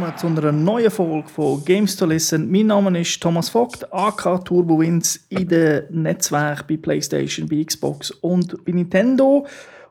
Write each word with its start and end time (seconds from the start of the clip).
willkommen 0.00 0.18
zu 0.18 0.26
einer 0.28 0.52
neuen 0.52 0.90
Folge 0.90 1.28
von 1.28 1.62
Games 1.62 1.94
to 1.94 2.06
Listen. 2.06 2.50
Mein 2.50 2.68
Name 2.68 2.98
ist 3.00 3.20
Thomas 3.20 3.50
Vogt, 3.50 3.86
AK 3.92 4.44
Turbo 4.46 4.78
Wins 4.78 5.26
in 5.28 5.46
den 5.46 5.84
Netzwerken 5.90 6.64
bei 6.68 6.76
PlayStation, 6.78 7.46
bei 7.46 7.62
Xbox 7.62 8.10
und 8.10 8.64
bei 8.64 8.72
Nintendo. 8.72 9.46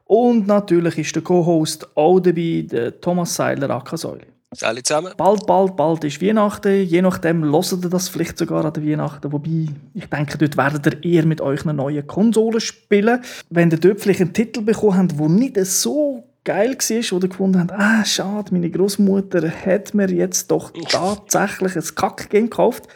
Und 0.05 0.47
natürlich 0.47 0.97
ist 0.97 1.15
der 1.15 1.21
Co-Host 1.21 1.95
auch 1.95 2.19
dabei, 2.21 2.65
der 2.67 2.99
Thomas 2.99 3.35
Seiler, 3.35 3.69
AK 3.69 3.97
Säule. 3.99 4.25
Alle 4.61 4.81
zusammen. 4.81 5.13
Bald, 5.15 5.45
bald, 5.45 5.75
bald 5.75 6.03
ist 6.03 6.23
Weihnachten. 6.23 6.85
Je 6.85 7.03
nachdem 7.03 7.43
hört 7.43 7.71
ihr 7.71 7.89
das 7.89 8.09
vielleicht 8.09 8.39
sogar 8.39 8.65
an 8.65 8.73
der 8.73 8.83
Weihnachten. 8.83 9.31
Wobei, 9.31 9.67
ich 9.93 10.05
denke, 10.07 10.39
dort 10.39 10.57
werdet 10.57 11.05
ihr 11.05 11.17
eher 11.17 11.25
mit 11.27 11.39
euch 11.39 11.63
eine 11.63 11.75
neue 11.75 12.01
Konsole 12.01 12.59
spielen. 12.59 13.21
Wenn 13.51 13.69
ihr 13.69 13.77
dort 13.77 14.01
vielleicht 14.01 14.21
einen 14.21 14.33
Titel 14.33 14.61
bekommen 14.63 14.97
habt, 14.97 15.19
der 15.19 15.29
nicht 15.29 15.63
so 15.65 16.23
geil 16.49 16.71
war, 16.71 17.11
wo 17.11 17.23
ihr 17.23 17.29
gefunden 17.29 17.59
habt, 17.59 17.71
ah, 17.73 18.03
schade, 18.03 18.51
meine 18.51 18.71
Großmutter 18.71 19.51
hat 19.51 19.93
mir 19.93 20.09
jetzt 20.09 20.49
doch 20.49 20.71
tatsächlich 20.89 21.75
ein 21.75 21.83
Kack-Game 21.93 22.49
gekauft. 22.49 22.87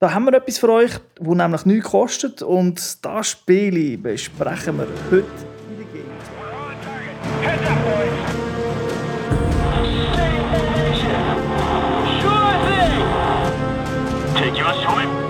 Da 0.00 0.14
haben 0.14 0.24
wir 0.24 0.32
etwas 0.32 0.56
für 0.56 0.72
euch, 0.72 0.92
das 1.20 1.34
nämlich 1.34 1.66
nichts 1.66 1.90
kostet. 1.90 2.40
Und 2.40 3.04
das 3.04 3.28
Spiel 3.28 3.98
besprechen 3.98 4.78
wir 4.78 4.86
heute 5.10 5.26
in 5.68 5.76
der 5.76 5.86
Game. 5.92 6.06
Heads 7.42 7.68
up, 7.68 7.76
boys. 7.84 8.10
Sure 12.22 12.56
thing. 12.64 12.94
Take 14.34 14.56
your 14.56 14.72
swim. 14.82 15.23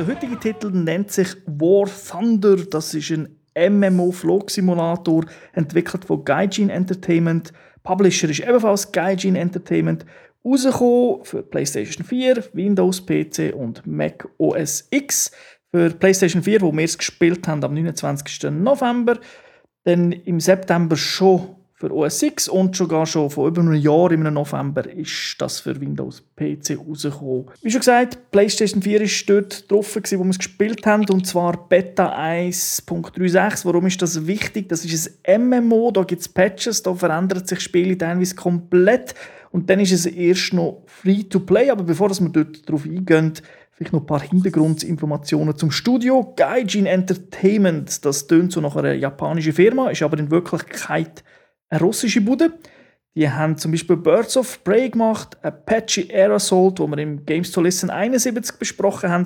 Der 0.00 0.14
heutige 0.14 0.38
Titel 0.38 0.70
nennt 0.70 1.10
sich 1.10 1.36
War 1.44 1.86
Thunder. 1.86 2.56
Das 2.56 2.94
ist 2.94 3.10
ein 3.10 3.36
MMO-Flugsimulator, 3.54 5.26
entwickelt 5.52 6.06
von 6.06 6.24
Gaijin 6.24 6.70
Entertainment. 6.70 7.52
Publisher 7.82 8.30
ist 8.30 8.40
ebenfalls 8.40 8.90
Gaijin 8.92 9.36
Entertainment. 9.36 10.06
Rausgekommen 10.42 11.24
für 11.26 11.42
PlayStation 11.42 12.06
4, 12.06 12.44
Windows, 12.54 13.04
PC 13.04 13.52
und 13.54 13.86
Mac 13.86 14.26
OS 14.38 14.88
X. 14.90 15.32
Für 15.70 15.90
PlayStation 15.90 16.42
4, 16.42 16.62
wo 16.62 16.72
wir 16.72 16.84
es 16.84 16.96
gespielt 16.96 17.46
haben 17.46 17.62
am 17.62 17.74
29. 17.74 18.50
November. 18.52 19.18
Dann 19.84 20.12
im 20.12 20.40
September 20.40 20.96
schon 20.96 21.56
für 21.80 21.90
OS 21.94 22.22
X 22.22 22.46
und 22.46 22.76
sogar 22.76 23.06
schon 23.06 23.30
vor 23.30 23.48
über 23.48 23.62
einem 23.62 23.72
Jahr 23.72 24.12
im 24.12 24.22
November 24.22 24.86
ist 24.86 25.36
das 25.38 25.60
für 25.60 25.80
Windows 25.80 26.22
PC 26.36 26.78
rausgekommen. 26.78 27.46
Wie 27.62 27.70
schon 27.70 27.80
gesagt, 27.80 28.18
PlayStation 28.30 28.82
4 28.82 29.00
ist 29.00 29.30
dort 29.30 29.72
drauf, 29.72 29.94
gewesen, 29.94 30.18
wo 30.18 30.24
wir 30.24 30.30
es 30.30 30.36
gespielt 30.36 30.84
haben, 30.84 31.08
und 31.08 31.26
zwar 31.26 31.56
Beta 31.68 32.14
1.36. 32.14 33.64
Warum 33.64 33.86
ist 33.86 34.02
das 34.02 34.26
wichtig? 34.26 34.68
Das 34.68 34.84
ist 34.84 35.20
ein 35.26 35.48
MMO, 35.48 35.90
da 35.90 36.02
gibt 36.02 36.20
es 36.20 36.28
Patches, 36.28 36.82
da 36.82 36.94
verändert 36.94 37.48
sich 37.48 37.56
das 37.56 37.64
Spiel 37.64 37.96
teilweise 37.96 38.34
komplett 38.34 39.14
und 39.50 39.70
dann 39.70 39.80
ist 39.80 39.92
es 39.92 40.04
erst 40.04 40.52
noch 40.52 40.82
Free-to-Play, 40.84 41.70
aber 41.70 41.84
bevor 41.84 42.10
wir 42.10 42.28
dort 42.28 42.68
drauf 42.68 42.84
eingehen, 42.84 43.32
vielleicht 43.72 43.94
noch 43.94 44.00
ein 44.00 44.06
paar 44.06 44.20
Hintergrundinformationen 44.20 45.56
zum 45.56 45.70
Studio. 45.70 46.34
Gaijin 46.36 46.84
Entertainment, 46.84 48.04
das 48.04 48.26
tönt 48.26 48.52
so 48.52 48.60
nach 48.60 48.76
einer 48.76 48.92
japanischen 48.92 49.54
Firma, 49.54 49.88
ist 49.88 50.02
aber 50.02 50.18
in 50.18 50.30
Wirklichkeit 50.30 51.24
eine 51.70 51.80
russische 51.80 52.20
Bude. 52.20 52.52
Die 53.14 53.28
haben 53.28 53.56
zum 53.56 53.72
Beispiel 53.72 53.96
Birds 53.96 54.36
of 54.36 54.62
Prey 54.62 54.90
gemacht, 54.90 55.36
Apache 55.42 56.02
Air 56.02 56.32
Assault, 56.32 56.78
wo 56.78 56.86
wir 56.86 56.98
im 56.98 57.24
Games 57.24 57.50
to 57.50 57.60
Listen 57.60 57.90
71 57.90 58.58
besprochen 58.58 59.10
haben, 59.10 59.24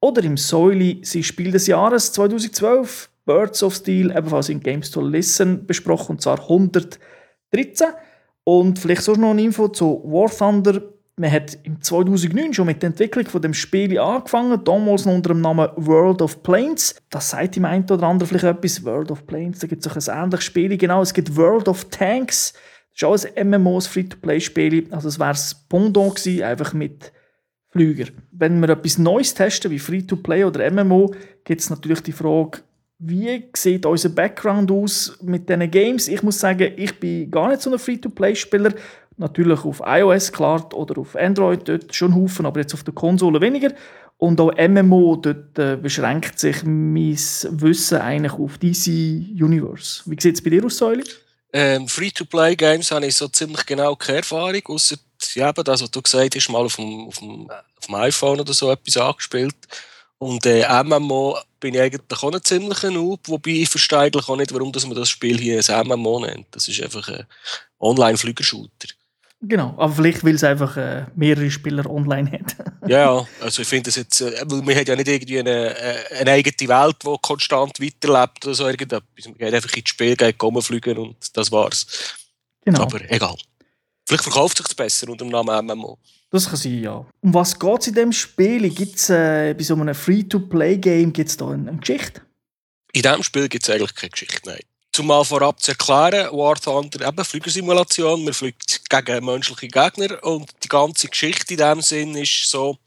oder 0.00 0.22
im 0.22 0.36
Säuli, 0.36 1.00
sie 1.02 1.22
Spiel 1.22 1.50
des 1.50 1.66
Jahres 1.66 2.12
2012, 2.12 3.10
Birds 3.24 3.62
of 3.62 3.74
Steel, 3.74 4.10
ebenfalls 4.10 4.48
in 4.48 4.60
Games 4.60 4.90
to 4.90 5.00
Listen 5.00 5.66
besprochen, 5.66 6.12
und 6.12 6.22
zwar 6.22 6.40
113. 6.40 6.98
Und 8.44 8.78
vielleicht 8.78 9.02
so 9.02 9.14
noch 9.14 9.30
eine 9.30 9.42
Info 9.42 9.68
zu 9.68 10.02
War 10.04 10.30
Thunder. 10.30 10.80
Man 11.18 11.32
hat 11.32 11.56
im 11.62 11.80
2009 11.80 12.52
schon 12.52 12.66
mit 12.66 12.82
der 12.82 12.88
Entwicklung 12.88 13.24
von 13.24 13.40
dem 13.40 13.54
Spiel 13.54 13.98
angefangen, 13.98 14.62
damals 14.62 15.06
noch 15.06 15.14
unter 15.14 15.30
dem 15.30 15.40
Namen 15.40 15.70
World 15.76 16.20
of 16.20 16.42
Planes. 16.42 16.94
Das 17.08 17.30
sagt 17.30 17.56
im 17.56 17.64
einen 17.64 17.84
oder 17.84 18.02
anderen 18.02 18.28
vielleicht 18.28 18.44
etwas. 18.44 18.84
World 18.84 19.10
of 19.10 19.26
Planes, 19.26 19.60
da 19.60 19.66
gibt 19.66 19.86
es 19.86 20.08
auch 20.08 20.12
ein 20.12 20.24
ähnliches 20.24 20.44
Spiel. 20.44 20.76
Genau, 20.76 21.00
es 21.00 21.14
gibt 21.14 21.34
World 21.34 21.68
of 21.68 21.86
Tanks. 21.86 22.52
Das 23.00 23.22
ist 23.22 23.26
auch 23.26 23.34
ein 23.34 23.48
MMO, 23.48 23.78
ein 23.78 23.80
Free-to-Play-Spiel. 23.80 24.88
Also 24.90 25.08
es 25.08 25.18
wäre 25.18 25.30
das 25.30 25.54
Pendant 25.54 26.16
gewesen, 26.16 26.42
einfach 26.42 26.74
mit 26.74 27.12
Flüger. 27.70 28.08
Wenn 28.32 28.60
wir 28.60 28.68
etwas 28.68 28.98
Neues 28.98 29.32
testen, 29.32 29.70
wie 29.70 29.78
Free-to-Play 29.78 30.44
oder 30.44 30.70
MMO, 30.70 31.14
gibt 31.44 31.62
es 31.62 31.70
natürlich 31.70 32.02
die 32.02 32.12
Frage, 32.12 32.58
wie 32.98 33.44
sieht 33.54 33.84
unser 33.84 34.08
Background 34.10 34.70
aus 34.70 35.18
mit 35.22 35.48
diesen 35.48 35.70
Games? 35.70 36.08
Ich 36.08 36.22
muss 36.22 36.40
sagen, 36.40 36.72
ich 36.76 36.98
bin 36.98 37.30
gar 37.30 37.48
nicht 37.48 37.62
so 37.62 37.70
ein 37.70 37.78
Free-to-Play-Spieler. 37.78 38.74
Natürlich 39.18 39.64
auf 39.64 39.82
iOS, 39.84 40.30
klar, 40.30 40.68
oder 40.74 41.00
auf 41.00 41.16
Android 41.16 41.66
dort 41.66 41.94
schon 41.94 42.14
Haufen, 42.14 42.44
aber 42.44 42.60
jetzt 42.60 42.74
auf 42.74 42.84
der 42.84 42.94
Konsole 42.94 43.40
weniger. 43.40 43.72
Und 44.18 44.40
auch 44.40 44.52
MMO, 44.56 45.16
dort 45.16 45.58
äh, 45.58 45.76
beschränkt 45.76 46.38
sich 46.38 46.62
mein 46.64 47.14
Wissen 47.14 47.98
eigentlich 47.98 48.32
auf 48.32 48.58
DC 48.58 48.86
Universe. 49.42 50.02
Wie 50.06 50.16
sieht 50.20 50.36
es 50.36 50.42
bei 50.42 50.50
dir 50.50 50.64
aus, 50.64 50.78
Säuli? 50.78 51.04
Ähm, 51.52 51.88
Free-to-Play-Games 51.88 52.90
habe 52.90 53.06
ich 53.06 53.14
so 53.14 53.28
ziemlich 53.28 53.64
genau 53.64 53.94
keine 53.96 54.18
Erfahrung, 54.18 54.62
außer 54.66 54.96
ja, 55.34 55.50
eben 55.50 55.64
das, 55.64 55.82
was 55.82 55.90
du 55.90 56.02
gesagt 56.02 56.34
hast, 56.34 56.48
mal 56.50 56.64
auf 56.64 56.76
dem, 56.76 57.06
auf 57.08 57.18
dem, 57.18 57.50
auf 57.50 57.86
dem 57.86 57.94
iPhone 57.94 58.40
oder 58.40 58.52
so 58.52 58.70
etwas 58.70 58.96
angespielt. 58.96 59.56
Und 60.18 60.46
äh, 60.46 60.66
MMO 60.82 61.38
bin 61.60 61.74
ich 61.74 61.80
eigentlich 61.80 62.22
auch 62.22 62.32
ein 62.32 62.42
ziemlicher 62.42 62.90
Noob, 62.90 63.20
wobei 63.26 63.50
ich 63.50 63.68
verstehe 63.68 64.10
auch 64.14 64.36
nicht, 64.36 64.52
warum 64.52 64.72
dass 64.72 64.86
man 64.86 64.96
das 64.96 65.10
Spiel 65.10 65.38
hier 65.38 65.62
ein 65.66 65.86
MMO 65.86 66.20
nennt. 66.20 66.46
Das 66.52 66.68
ist 66.68 66.82
einfach 66.82 67.08
ein 67.08 67.26
Online-Flügershooter. 67.78 68.88
Genau, 69.48 69.74
aber 69.76 69.92
vielleicht, 69.92 70.24
weil 70.24 70.34
es 70.34 70.44
einfach 70.44 70.76
äh, 70.76 71.06
mehrere 71.14 71.50
Spieler 71.50 71.88
online 71.88 72.30
hat. 72.32 72.56
Ja, 72.88 73.26
also 73.40 73.62
ich 73.62 73.68
finde 73.68 73.88
das 73.88 73.96
jetzt, 73.96 74.20
äh, 74.20 74.44
weil 74.46 74.62
man 74.62 74.76
hat 74.76 74.86
ja 74.86 74.94
nicht 74.94 75.08
irgendwie 75.08 75.40
eine, 75.40 75.76
äh, 75.76 76.20
eine 76.20 76.30
eigene 76.30 76.68
Welt, 76.68 76.96
die 77.02 77.16
konstant 77.20 77.80
weiterlebt 77.80 78.46
oder 78.46 78.54
so 78.54 78.64
irgendetwas. 78.64 79.02
Man 79.24 79.36
geht 79.36 79.54
einfach 79.54 79.76
ins 79.76 79.88
Spiel, 79.88 80.14
geht 80.14 80.36
fliegen 80.60 80.98
und 80.98 81.36
das 81.36 81.50
war's. 81.50 82.14
Genau. 82.64 82.82
Aber 82.82 83.00
egal. 83.10 83.34
Vielleicht 84.06 84.22
verkauft 84.22 84.58
sich 84.58 84.66
das 84.66 84.74
besser 84.76 85.08
unter 85.08 85.24
dem 85.24 85.32
Namen 85.32 85.66
MMO. 85.66 85.98
Das 86.30 86.48
kann 86.48 86.56
sein, 86.56 86.80
ja. 86.80 87.04
Um 87.22 87.34
was 87.34 87.58
geht 87.58 87.80
es 87.80 87.86
in 87.88 87.94
diesem 87.94 88.12
Spiel? 88.12 88.70
Gibt 88.70 88.96
es 88.96 89.10
äh, 89.10 89.52
bei 89.54 89.64
so 89.64 89.74
einem 89.74 89.94
Free-to-Play-Game 89.94 91.12
gibt's 91.12 91.36
da 91.36 91.48
eine, 91.48 91.70
eine 91.70 91.78
Geschichte? 91.78 92.22
In 92.92 93.02
diesem 93.02 93.22
Spiel 93.24 93.48
gibt 93.48 93.64
es 93.64 93.70
eigentlich 93.70 93.94
keine 93.94 94.10
Geschichte, 94.10 94.40
nein. 94.44 94.60
Zumal 94.96 95.26
vorab 95.26 95.60
zu 95.60 95.72
erklären, 95.72 96.32
War 96.32 96.56
Thunder 96.56 97.06
eben 97.06 97.22
Flügersimulation, 97.22 98.24
man 98.24 98.32
fliegt 98.32 98.88
gegen 98.88 99.26
menschliche 99.26 99.68
Gegner 99.68 100.24
und 100.24 100.50
die 100.64 100.68
ganze 100.68 101.08
Geschichte 101.08 101.52
in 101.52 101.58
dem 101.58 101.82
Sinn 101.82 102.16
ist 102.16 102.48
so, 102.48 102.78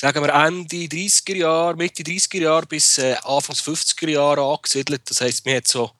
sagen 0.00 0.22
wir 0.22 0.32
Ende 0.32 0.76
30er 0.76 1.34
Jahre, 1.34 1.74
Mitte 1.74 2.04
30er 2.04 2.42
Jahre 2.42 2.66
bis 2.66 2.98
äh, 2.98 3.16
Anfang 3.24 3.56
50er 3.56 4.08
Jahre 4.08 4.40
angesiedelt. 4.40 5.02
Das 5.10 5.20
heisst, 5.20 5.44
man 5.44 5.56
hat 5.56 5.66
so 5.66 5.90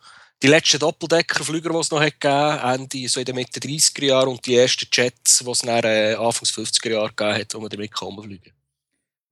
die 0.45 0.47
letzten 0.47 0.79
Doppeldeckerflüger, 0.79 1.71
die 1.71 1.77
es 1.79 1.91
noch 1.91 2.01
hat 2.01 2.21
gegeben 2.21 2.61
Ende 2.63 3.09
so 3.09 3.19
in 3.19 3.27
den 3.27 3.35
Mitte 3.35 3.59
30er 3.59 4.05
Jahren 4.05 4.29
und 4.29 4.47
die 4.47 4.55
ersten 4.55 4.87
Jets, 4.93 5.43
die 5.45 5.51
es 5.51 5.59
dann 5.59 5.83
äh, 5.83 6.15
Anfang 6.15 6.47
50er 6.47 6.89
Jahre 6.89 7.13
gegeben 7.13 7.41
hat, 7.41 7.53
wo 7.55 7.59
man 7.59 7.71
damit 7.71 7.93
kann 7.93 8.23
fliegen 8.23 8.56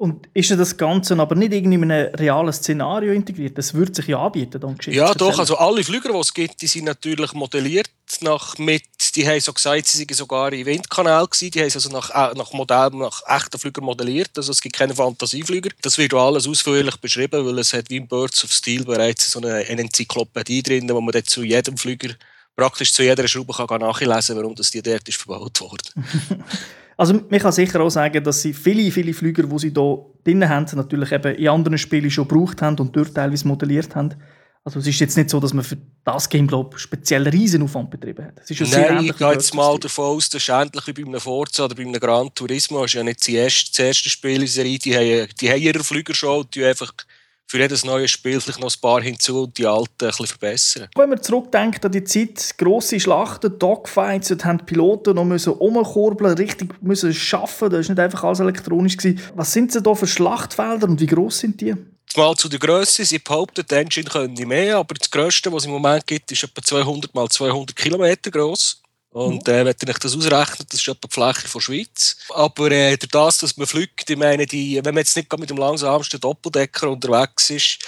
Und 0.05 0.29
ist 0.35 0.51
das 0.51 0.77
Ganze 0.77 1.19
aber 1.19 1.35
nicht 1.35 1.55
irgendwie 1.55 1.77
in 1.77 1.91
einem 1.91 2.15
realen 2.15 2.53
Szenario 2.53 3.15
integriert? 3.15 3.57
Das 3.57 3.73
würde 3.73 3.95
sich 3.95 4.07
ja 4.07 4.19
anbieten, 4.19 4.61
dann 4.61 4.77
Geschichte 4.77 4.99
Ja, 4.99 5.15
doch. 5.15 5.39
Also 5.39 5.57
alle 5.57 5.83
Flüger, 5.83 6.13
die 6.13 6.19
es 6.19 6.35
gibt, 6.35 6.61
die 6.61 6.67
sind 6.67 6.85
natürlich 6.85 7.33
modelliert 7.33 7.89
nach 8.21 8.59
mit. 8.59 8.83
Die 9.15 9.27
haben 9.27 9.41
so 9.41 9.55
gesagt, 9.55 9.87
sie 9.87 9.97
seien 9.97 10.15
sogar 10.15 10.53
im 10.53 10.67
Windkanal 10.67 11.27
gewesen. 11.27 11.51
Die 11.53 11.61
haben 11.61 11.71
also 11.73 11.89
nach, 11.89 12.11
äh, 12.11 12.37
nach 12.37 12.53
Modell, 12.53 12.91
nach 12.91 13.23
echten 13.27 13.59
Flügern 13.59 13.87
modelliert. 13.87 14.33
Also 14.37 14.53
es 14.53 14.61
gibt 14.61 14.77
keine 14.77 14.95
Fantasieflüger. 14.95 15.71
Das 15.81 15.97
wird 15.97 16.13
alles 16.13 16.47
ausführlich 16.47 16.99
beschrieben, 16.99 17.47
weil 17.47 17.59
es 17.59 17.73
hat 17.73 17.89
wie 17.89 17.97
in 17.97 18.07
Birds 18.07 18.45
of 18.45 18.53
Steel 18.53 18.85
bereits 18.85 19.31
so 19.31 19.41
eine, 19.41 19.55
eine 19.55 19.81
Enzyklopädie 19.81 20.63
drin, 20.63 20.91
wo 20.91 21.01
man 21.01 21.13
dann 21.13 21.25
zu 21.25 21.43
jedem 21.45 21.79
Flüger 21.79 22.11
praktisch 22.55 22.93
zu 22.93 23.03
jeder 23.03 23.27
Schraube 23.27 23.55
kann 23.55 23.81
nachlesen 23.81 24.35
kann, 24.35 24.43
warum 24.43 24.55
das 24.55 24.71
die 24.71 24.83
dort 24.83 25.09
ist 25.09 25.17
verbaut 25.17 25.59
worden. 25.63 26.05
Also 26.97 27.15
man 27.15 27.41
kann 27.41 27.53
sicher 27.53 27.81
auch 27.81 27.91
sagen, 27.91 28.23
dass 28.23 28.43
sie 28.43 28.53
viele, 28.53 28.91
viele 28.91 29.13
Flüger, 29.13 29.45
die 29.45 29.59
sie 29.59 29.73
hier 29.75 30.07
drin 30.25 30.49
haben, 30.49 30.67
natürlich 30.75 31.13
eben 31.13 31.35
in 31.35 31.49
anderen 31.49 31.79
Spielen 31.79 32.11
schon 32.11 32.29
gebraucht 32.29 32.63
haben 32.63 32.79
und 32.79 32.95
dort 32.95 33.15
teilweise 33.15 33.49
modelliert 33.49 33.95
haben. 33.97 34.15
Also 34.67 34.79
es 34.79 34.87
ist 34.87 34.99
jetzt 34.99 35.17
nicht 35.19 35.29
so, 35.29 35.41
dass 35.41 35.53
man 35.53 35.63
für 35.63 35.77
das 36.05 36.27
Game, 36.27 36.49
ich, 36.49 36.79
speziell 36.79 37.29
Riesenaufwand 37.29 37.91
betrieben 37.91 38.25
hat. 38.25 38.41
Es 38.43 38.51
ist 38.51 38.61
ja 38.61 38.67
sehr 38.67 38.95
Nein, 38.95 39.05
ich 39.05 39.17
gehe 39.17 39.33
jetzt 39.33 39.55
mal 39.55 39.79
davon 39.79 40.17
aus, 40.17 40.31
das 40.31 40.43
ist 40.43 40.49
ähnlich 40.49 40.87
wie 40.87 40.93
bei 40.93 41.07
einem 41.07 41.21
Forza 41.21 41.67
oder 41.67 41.75
bei 41.75 41.83
einem 41.83 42.01
Gran 42.01 42.35
Turismo. 42.35 42.81
Das 42.81 42.87
ist 42.87 42.95
ja 42.95 43.03
nicht 43.03 43.21
das 43.21 43.29
erste, 43.29 43.71
das 43.71 43.79
erste 43.79 44.09
Spiel 44.09 44.37
in 44.37 44.41
der 44.41 44.49
Serie. 44.49 44.79
Die 44.79 44.95
haben, 44.97 45.29
die 45.39 45.51
haben 45.51 45.61
ihre 45.61 45.85
Flüger 45.85 46.15
schon 46.15 46.41
und 46.41 46.55
die 46.55 46.65
einfach 46.65 46.95
für 47.47 47.59
jedes 47.59 47.85
neue 47.85 48.09
Spiel 48.09 48.41
vielleicht 48.41 48.61
noch 48.61 48.75
ein 48.75 48.81
paar 48.81 49.03
hinzu 49.03 49.45
und 49.45 49.59
die 49.59 49.67
alten 49.67 49.91
ein 50.01 50.09
bisschen 50.09 50.27
verbessern. 50.27 50.89
Wenn 50.97 51.11
man 51.11 51.23
zurückdenkt 51.23 51.85
an 51.85 51.93
die 51.93 52.05
Zeit, 52.05 52.55
grosse 52.59 52.99
Schlachten, 52.99 53.59
Dogfights, 53.59 54.29
dort 54.29 54.45
haben 54.45 54.59
die 54.59 54.65
Piloten 54.65 55.15
noch 55.15 55.25
müssen 55.25 55.53
umkurbeln, 55.53 56.37
richtig 56.37 56.75
müssen 56.83 57.13
schaffen. 57.13 57.71
Das 57.71 57.89
war 57.89 57.95
nicht 57.95 58.01
einfach 58.01 58.25
alles 58.25 58.41
elektronisch. 58.41 58.97
Gewesen. 58.97 59.21
Was 59.35 59.53
sind 59.53 59.75
denn 59.75 59.83
da 59.83 59.95
für 59.95 60.07
Schlachtfelder 60.07 60.89
und 60.89 61.01
wie 61.01 61.07
gross 61.07 61.39
sind 61.39 61.61
die? 61.61 61.75
Mal 62.17 62.37
zu 62.37 62.49
der 62.49 62.61
Größe, 62.61 63.05
sie 63.05 63.19
behaupten, 63.19 63.65
die 63.69 63.75
Engine 63.75 64.09
können 64.09 64.35
nicht 64.35 64.47
mehr, 64.47 64.77
aber 64.77 64.95
das 64.95 65.11
Größte, 65.11 65.53
was 65.53 65.65
es 65.65 65.67
im 65.67 65.73
Moment 65.73 66.07
gibt, 66.07 66.31
ist 66.31 66.45
etwa 66.45 66.63
200 66.63 67.13
mal 67.13 67.29
200 67.29 67.75
Kilometer 67.75 68.31
groß. 68.31 68.84
Und 69.15 69.47
äh, 69.47 69.65
wenn 69.65 69.91
ich 69.91 69.99
das 69.99 70.17
ausrechne, 70.17 70.67
das 70.69 70.81
ist 70.81 70.89
etwa 70.89 71.07
die 71.07 71.15
Fläche 71.15 71.47
von 71.47 71.61
Schweiz. 71.61 72.17
Aber 72.31 72.69
äh, 72.73 72.97
durch 72.97 73.13
das, 73.13 73.39
dass 73.39 73.57
man 73.57 73.69
fliegt, 73.69 74.11
ich 74.11 74.17
meine, 74.17 74.45
die, 74.45 74.81
wenn 74.83 74.93
man 74.93 75.03
jetzt 75.03 75.17
nicht 75.17 75.39
mit 75.39 75.49
dem 75.49 75.57
langsamsten 75.57 76.19
Doppeldecker 76.19 76.91
unterwegs 76.91 77.49
ist, 77.51 77.79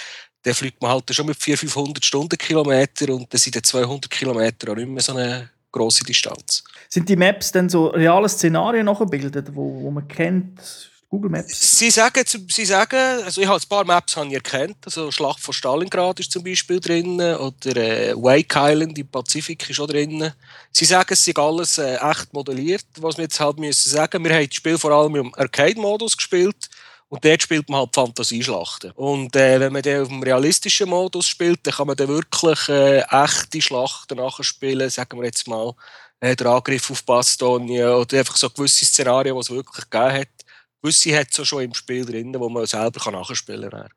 dann 0.43 0.53
fliegt 0.53 0.81
man 0.81 0.91
halt 0.91 1.13
schon 1.13 1.25
mit 1.25 1.35
400, 1.35 1.59
500 1.59 2.05
Stundenkilometer 2.05 3.13
und 3.13 3.33
dann 3.33 3.39
sind 3.39 3.57
dann 3.57 3.63
200 3.63 4.09
Kilometer 4.09 4.71
auch 4.71 4.75
nicht 4.75 4.87
mehr 4.87 5.03
so 5.03 5.11
eine 5.17 5.49
grosse 5.69 6.05
Distanz. 6.05 6.63
Sind 6.87 7.09
die 7.09 7.17
Maps 7.17 7.51
dann 7.51 7.67
so 7.67 7.87
reale 7.87 8.29
Szenarien 8.29 8.85
nachgebildet, 8.85 9.49
wo, 9.53 9.81
wo 9.81 9.91
man 9.91 10.07
kennt? 10.07 10.61
Google 11.09 11.31
Maps? 11.31 11.77
Sie 11.77 11.89
sagen, 11.89 12.23
sie 12.25 12.65
sagen 12.65 13.23
also 13.23 13.39
ich 13.39 13.47
habe 13.47 13.61
ein 13.61 13.69
paar 13.69 13.85
Maps 13.85 14.17
habe 14.17 14.27
ich 14.27 14.33
erkannt, 14.33 14.77
also 14.83 15.09
Schlacht 15.09 15.39
von 15.39 15.53
Stalingrad 15.53 16.19
ist 16.19 16.31
zum 16.31 16.43
Beispiel 16.43 16.81
drin 16.81 17.21
oder 17.21 17.77
äh, 17.77 18.13
Wake 18.15 18.53
Island 18.55 18.97
im 18.97 19.07
Pazifik 19.07 19.69
ist 19.69 19.79
auch 19.79 19.87
drin. 19.87 20.33
Sie 20.71 20.85
sagen, 20.85 21.13
es 21.13 21.25
ist 21.25 21.39
alles 21.39 21.77
äh, 21.77 21.95
echt 21.95 22.33
modelliert, 22.33 22.85
was 22.99 23.17
wir 23.17 23.23
jetzt 23.23 23.39
halt 23.39 23.57
müssen 23.57 23.89
sagen. 23.89 24.23
Wir 24.23 24.33
haben 24.33 24.47
das 24.47 24.55
Spiel 24.55 24.77
vor 24.77 24.91
allem 24.91 25.15
im 25.15 25.33
Arcade-Modus 25.35 26.17
gespielt 26.17 26.69
und 27.07 27.23
dort 27.23 27.41
spielt 27.41 27.69
man 27.69 27.79
halt 27.79 27.95
Fantasieschlachten. 27.95 28.91
Und 28.91 29.33
äh, 29.37 29.61
wenn 29.61 29.71
man 29.71 29.83
dann 29.83 30.01
auf 30.01 30.09
dem 30.09 30.21
realistischen 30.21 30.89
Modus 30.89 31.25
spielt, 31.27 31.65
dann 31.65 31.73
kann 31.73 31.87
man 31.87 31.95
dann 31.95 32.09
wirklich 32.09 32.67
äh, 32.67 32.99
echte 32.99 33.61
Schlachten 33.61 34.17
nachspielen, 34.17 34.89
sagen 34.89 35.17
wir 35.17 35.25
jetzt 35.25 35.47
mal 35.47 35.73
äh, 36.19 36.35
der 36.35 36.47
Angriff 36.47 36.91
auf 36.91 37.05
Bastogne 37.05 37.95
oder 37.95 38.19
einfach 38.19 38.35
so 38.35 38.49
gewisse 38.49 38.85
Szenarien, 38.85 39.35
die 39.35 39.39
es 39.39 39.49
wirklich 39.49 39.89
gegeben 39.89 40.19
hat 40.19 40.36
gewisse 40.81 41.17
hat 41.17 41.37
es 41.37 41.47
schon 41.47 41.63
im 41.63 41.73
Spiel 41.73 42.05
drin, 42.05 42.33
wo 42.37 42.49
man 42.49 42.65
selber 42.65 43.11
nachspielen 43.11 43.69
kann. 43.69 43.89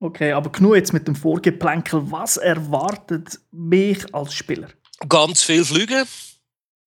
Okay, 0.00 0.32
aber 0.32 0.50
genug 0.50 0.76
jetzt 0.76 0.92
mit 0.94 1.06
dem 1.06 1.14
Vorgeplänkel. 1.14 2.10
Was 2.10 2.38
erwartet 2.38 3.38
mich 3.52 4.14
als 4.14 4.34
Spieler? 4.34 4.68
Ganz 5.08 5.42
viel 5.42 5.64
Flüge. 5.64 6.04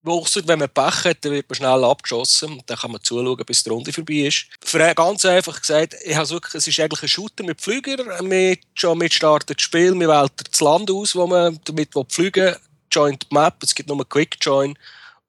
Ausser 0.06 0.42
wenn 0.46 0.60
man 0.60 0.70
Pech 0.70 1.06
hat, 1.06 1.24
dann 1.24 1.32
wird 1.32 1.48
man 1.50 1.56
schnell 1.56 1.84
abgeschossen. 1.84 2.62
Dann 2.66 2.78
kann 2.78 2.92
man 2.92 3.02
zuschauen, 3.02 3.46
bis 3.46 3.64
die 3.64 3.70
Runde 3.70 3.94
vorbei 3.94 4.26
ist. 4.28 4.48
Für 4.62 4.94
ganz 4.96 5.24
einfach 5.26 5.62
gesagt, 5.62 5.96
ich 6.04 6.16
habe 6.16 6.30
wirklich, 6.32 6.56
es 6.56 6.68
ist 6.68 6.80
eigentlich 6.80 7.04
ein 7.04 7.08
Shooter 7.08 7.44
mit 7.44 7.62
Flügern. 7.62 8.30
Wir 8.30 8.58
schon 8.74 8.98
mit 8.98 9.14
startet 9.14 9.58
das 9.60 9.64
Spiel, 9.64 9.98
wir 9.98 10.10
wählen 10.10 10.30
das 10.36 10.60
Land 10.60 10.92
aus, 10.92 11.16
wo 11.16 11.28
man 11.28 11.60
damit 11.64 11.92
fliegen 12.10 12.46
will. 12.46 12.58
Joint 12.92 13.32
Map, 13.32 13.56
es 13.64 13.74
gibt 13.74 13.90
nur 13.90 13.98
einen 13.98 14.10
Quick 14.10 14.38
Join. 14.42 14.78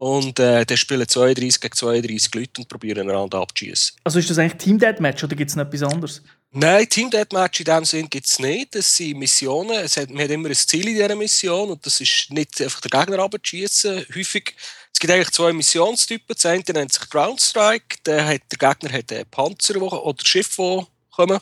Und 0.05 0.39
äh, 0.39 0.67
dann 0.67 0.77
spielen 0.77 1.09
32 1.09 1.63
gegen 1.63 1.75
32 1.75 2.35
Leute 2.35 2.61
und 2.61 2.69
probieren 2.69 3.09
einander 3.09 3.39
abzuschießen. 3.39 3.97
Also 4.05 4.19
ist 4.19 4.29
das 4.29 4.37
eigentlich 4.37 4.63
Team 4.63 4.79
Deathmatch 4.79 5.25
oder 5.25 5.35
gibt 5.35 5.49
es 5.49 5.57
noch 5.57 5.65
etwas 5.65 5.83
anderes? 5.83 6.23
Nein, 6.51 6.87
Team 6.91 7.09
Deathmatch 7.09 7.61
in 7.61 7.65
dem 7.65 7.85
Sinn 7.87 8.11
gibt 8.11 8.27
es 8.27 8.39
nicht. 8.39 8.75
Das 8.75 8.95
sind 8.95 9.19
Missionen. 9.19 9.79
Es 9.79 9.97
hat, 9.97 10.11
man 10.11 10.25
hat 10.25 10.31
immer 10.31 10.51
ein 10.51 10.55
Ziel 10.55 10.89
in 10.89 10.95
dieser 10.95 11.17
Mission 11.17 11.71
und 11.71 11.87
das 11.87 12.03
ist 12.03 12.27
nicht 12.29 12.61
einfach 12.61 12.83
der 12.83 13.01
Gegner 13.01 13.23
abzuschießen. 13.23 14.05
Häufig, 14.15 14.55
es 14.93 15.01
gibt 15.01 15.11
eigentlich 15.11 15.31
zwei 15.31 15.55
Missionstypen. 15.55 16.37
Das 16.37 16.45
eine 16.45 16.63
nennt 16.75 16.93
sich 16.93 17.09
Ground 17.09 17.41
Strike. 17.41 17.97
Der, 18.05 18.27
hat, 18.27 18.43
der 18.53 18.59
Gegner 18.59 18.99
hat 18.99 19.11
einen 19.11 19.25
Panzer 19.31 19.81
oder 19.81 20.23
Schiffe, 20.23 20.87
die 20.87 21.17
kommen. 21.17 21.41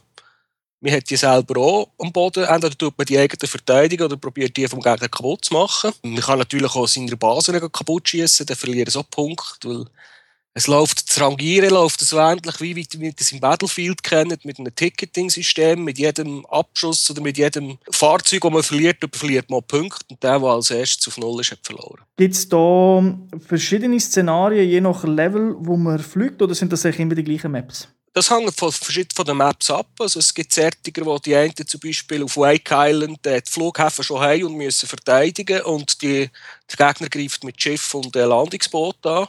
Man 0.82 0.94
hat 0.94 1.08
die 1.08 1.17
selber 1.17 1.61
auch 1.61 1.88
am 1.99 2.11
Boden. 2.11 2.43
Entweder 2.43 2.76
tut 2.76 2.99
man 2.99 3.05
die 3.06 3.17
eigene 3.17 3.49
Verteidigung 3.49 4.06
oder 4.06 4.17
probiert 4.17 4.56
die 4.56 4.67
vom 4.67 4.81
Gegner 4.81 5.08
kaputt 5.08 5.44
zu 5.44 5.55
machen. 5.55 5.93
Man 6.02 6.20
kann 6.20 6.40
natürlich 6.40 6.75
auch 6.75 6.88
seine 6.88 7.17
Basen 7.17 7.61
kaputt 7.70 8.08
schießen, 8.08 8.44
dann 8.46 8.56
verlieren 8.56 8.90
sie 8.90 8.99
auch 8.99 9.08
Punkte, 9.08 9.69
weil 9.69 9.84
es 10.55 10.67
läuft, 10.67 11.08
das 11.08 11.20
Rangieren 11.20 11.70
läuft 11.70 12.00
so 12.00 12.19
wie, 12.19 12.76
wie 12.76 13.00
wir 13.00 13.12
das 13.12 13.32
im 13.32 13.40
Battlefield 13.40 14.02
kennen, 14.02 14.37
mit 14.43 14.58
einem 14.58 14.75
Ticketing-System. 14.75 15.82
Mit 15.84 15.99
jedem 15.99 16.44
Abschuss 16.46 17.08
oder 17.11 17.23
mit 17.23 17.38
jedem 17.38 17.78
Fahrzeug, 17.90 18.43
das 18.43 18.52
man 18.52 18.62
verliert, 18.64 18.99
verliert 19.12 19.49
man 19.50 19.62
Punkte. 19.62 20.05
Und 20.11 20.23
der, 20.23 20.40
der 20.40 20.49
als 20.49 20.70
erstes 20.70 21.08
auf 21.08 21.17
Null 21.17 21.40
ist, 21.40 21.52
hat 21.52 21.61
verloren. 21.62 22.02
Gibt 22.17 22.35
es 22.35 22.49
da 22.49 23.02
verschiedene 23.46 24.00
Szenarien, 24.00 24.69
je 24.69 24.81
nach 24.81 25.05
Level, 25.05 25.55
wo 25.58 25.76
man 25.76 26.00
fliegt, 26.00 26.43
oder 26.43 26.56
sind 26.56 26.73
das 26.73 26.85
eigentlich 26.85 27.00
immer 27.00 27.14
die 27.14 27.25
gleichen 27.25 27.52
Maps? 27.52 27.88
Das 28.14 28.31
hängt 28.31 28.55
von, 28.55 28.70
von 28.70 29.25
den 29.25 29.37
Maps 29.37 29.70
ab. 29.70 29.88
Also 29.99 30.19
es 30.19 30.35
gibt 30.35 30.53
Zertiger, 30.53 31.06
wo 31.06 31.19
die 31.19 31.35
einen 31.35 31.55
zum 31.55 31.81
Beispiel 31.81 32.23
auf 32.23 32.37
Wake 32.37 32.70
Island 32.70 33.26
äh, 33.26 33.41
die 33.41 33.50
Flughäfen 33.50 34.05
schon 34.05 34.20
haben 34.20 34.44
und 34.44 34.56
müssen 34.56 34.87
verteidigen 34.87 35.62
und 35.62 36.03
die, 36.03 36.29
der 36.70 36.93
Gegner 36.93 37.09
greift 37.09 37.43
mit 37.43 37.61
Schiff 37.61 37.94
und 37.94 38.14
äh, 38.14 38.25
Landungsboot 38.25 39.06
an. 39.06 39.29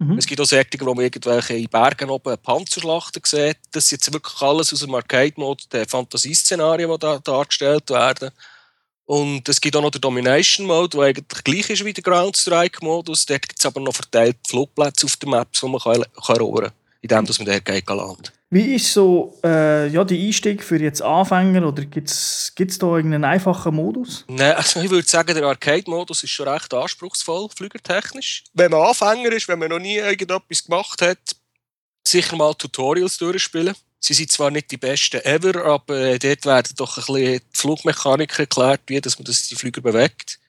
Mhm. 0.00 0.18
Es 0.18 0.26
gibt 0.26 0.40
auch 0.40 0.46
Zertiger, 0.46 0.84
wo 0.84 0.94
man 0.94 1.04
irgendwelche 1.04 1.54
in 1.54 1.68
Bergen 1.68 2.10
oben 2.10 2.36
Panzerschlachten 2.38 3.22
sieht. 3.24 3.58
Das 3.72 3.84
ist 3.84 3.92
jetzt 3.92 4.12
wirklich 4.12 4.40
alles 4.42 4.72
aus 4.72 4.80
dem 4.80 4.94
Arcade-Mode, 4.94 5.64
der 5.72 5.88
Fantasieszenarien, 5.88 6.90
die 6.90 6.98
da 6.98 7.18
dargestellt 7.18 7.88
werden. 7.88 8.30
Und 9.06 9.48
es 9.48 9.60
gibt 9.60 9.74
auch 9.76 9.82
noch 9.82 9.90
den 9.90 10.00
Domination-Mode, 10.02 10.96
der 10.96 11.06
eigentlich 11.06 11.44
gleich 11.44 11.70
ist 11.70 11.84
wie 11.84 11.92
der 11.92 12.04
Ground-Strike-Modus. 12.04 13.26
Dort 13.26 13.48
gibt 13.48 13.58
es 13.58 13.66
aber 13.66 13.80
noch 13.80 13.94
verteilt 13.94 14.36
Flugplätze 14.46 15.06
auf 15.06 15.16
den 15.16 15.30
Maps, 15.30 15.60
die 15.60 15.68
man 15.68 15.80
kann 15.80 16.04
erobern 16.28 16.64
kann 16.66 16.79
indem 17.00 17.24
dass 17.24 17.38
man 17.38 17.46
dort 17.46 17.64
geht 17.64 17.88
landet. 17.88 18.32
Wie 18.52 18.74
ist 18.74 18.92
so 18.92 19.38
äh, 19.44 19.86
ja, 19.88 20.02
die 20.02 20.26
Einstieg 20.26 20.64
für 20.64 20.76
jetzt 20.76 21.02
Anfänger 21.02 21.68
oder 21.68 21.84
gibt 21.84 22.10
es 22.10 22.52
da 22.56 22.96
irgendeinen 22.96 23.24
einfachen 23.24 23.76
Modus? 23.76 24.24
Nein, 24.26 24.54
also 24.54 24.80
ich 24.80 24.90
würde 24.90 25.06
sagen, 25.06 25.34
der 25.34 25.44
Arcade-Modus 25.44 26.24
ist 26.24 26.30
schon 26.30 26.48
recht 26.48 26.74
anspruchsvoll, 26.74 27.48
flügertechnisch. 27.56 28.42
Wenn 28.52 28.72
man 28.72 28.88
Anfänger 28.88 29.30
ist, 29.30 29.46
wenn 29.46 29.60
man 29.60 29.68
noch 29.68 29.78
nie 29.78 29.98
irgendetwas 29.98 30.64
gemacht 30.64 31.00
hat, 31.00 31.18
sicher 32.06 32.34
mal 32.34 32.52
Tutorials 32.54 33.18
durchspielen. 33.18 33.76
Sie 34.00 34.14
sind 34.14 34.32
zwar 34.32 34.50
nicht 34.50 34.70
die 34.72 34.78
besten 34.78 35.20
ever, 35.24 35.64
aber 35.64 35.96
äh, 35.96 36.18
dort 36.18 36.44
werden 36.44 36.74
doch 36.76 36.96
ein 36.96 37.04
bisschen 37.04 37.40
die 37.54 37.56
Flugmechanik 37.56 38.36
erklärt, 38.36 38.80
wie 38.86 39.00
dass 39.00 39.16
man 39.16 39.26
das 39.26 39.46
die 39.46 39.54
Flüger 39.54 39.80
bewegt. 39.80 40.40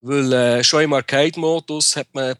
Weil 0.00 0.32
äh, 0.32 0.64
schon 0.64 0.82
im 0.82 0.92
Arcade-Modus 0.92 1.94
hat 1.94 2.08
man 2.14 2.34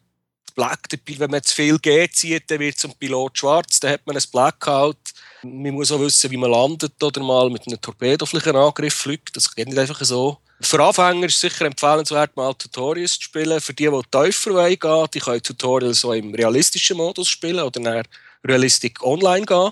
Black, 0.58 0.80
wenn 1.06 1.30
man 1.30 1.40
zu 1.40 1.54
viel 1.54 1.78
G 1.78 2.10
zieht, 2.10 2.50
dann 2.50 2.58
wird 2.58 2.76
zum 2.76 2.92
Pilot 2.92 3.38
schwarz, 3.38 3.78
dann 3.78 3.92
hat 3.92 4.04
man 4.04 4.16
ein 4.16 4.22
Blackout. 4.32 4.96
Man 5.44 5.72
muss 5.72 5.92
auch 5.92 6.00
wissen, 6.00 6.32
wie 6.32 6.36
man 6.36 6.50
landet 6.50 7.00
oder 7.00 7.22
mal 7.22 7.48
mit 7.48 7.64
einem 7.68 7.80
Torpedo 7.80 8.26
vielleicht 8.26 8.48
einen 8.48 8.56
Angriff 8.56 8.94
fliegt. 8.94 9.36
Das 9.36 9.54
geht 9.54 9.68
nicht 9.68 9.78
einfach 9.78 10.02
so. 10.02 10.38
Für 10.60 10.82
Anfänger 10.82 11.26
ist 11.26 11.36
es 11.36 11.40
sicher 11.42 11.64
empfehlenswert, 11.64 12.36
mal 12.36 12.52
Tutorials 12.54 13.14
zu 13.14 13.22
spielen. 13.22 13.60
Für 13.60 13.72
die, 13.72 13.88
die 13.88 14.02
tiefer 14.10 14.68
gehen 14.76 15.06
die 15.14 15.20
können 15.20 15.42
Tutorials 15.44 16.00
so 16.00 16.12
im 16.12 16.34
realistischen 16.34 16.96
Modus 16.96 17.28
spielen 17.28 17.60
oder 17.60 17.78
nach 17.78 18.02
Realistic 18.44 19.00
Online 19.04 19.46
gehen. 19.46 19.70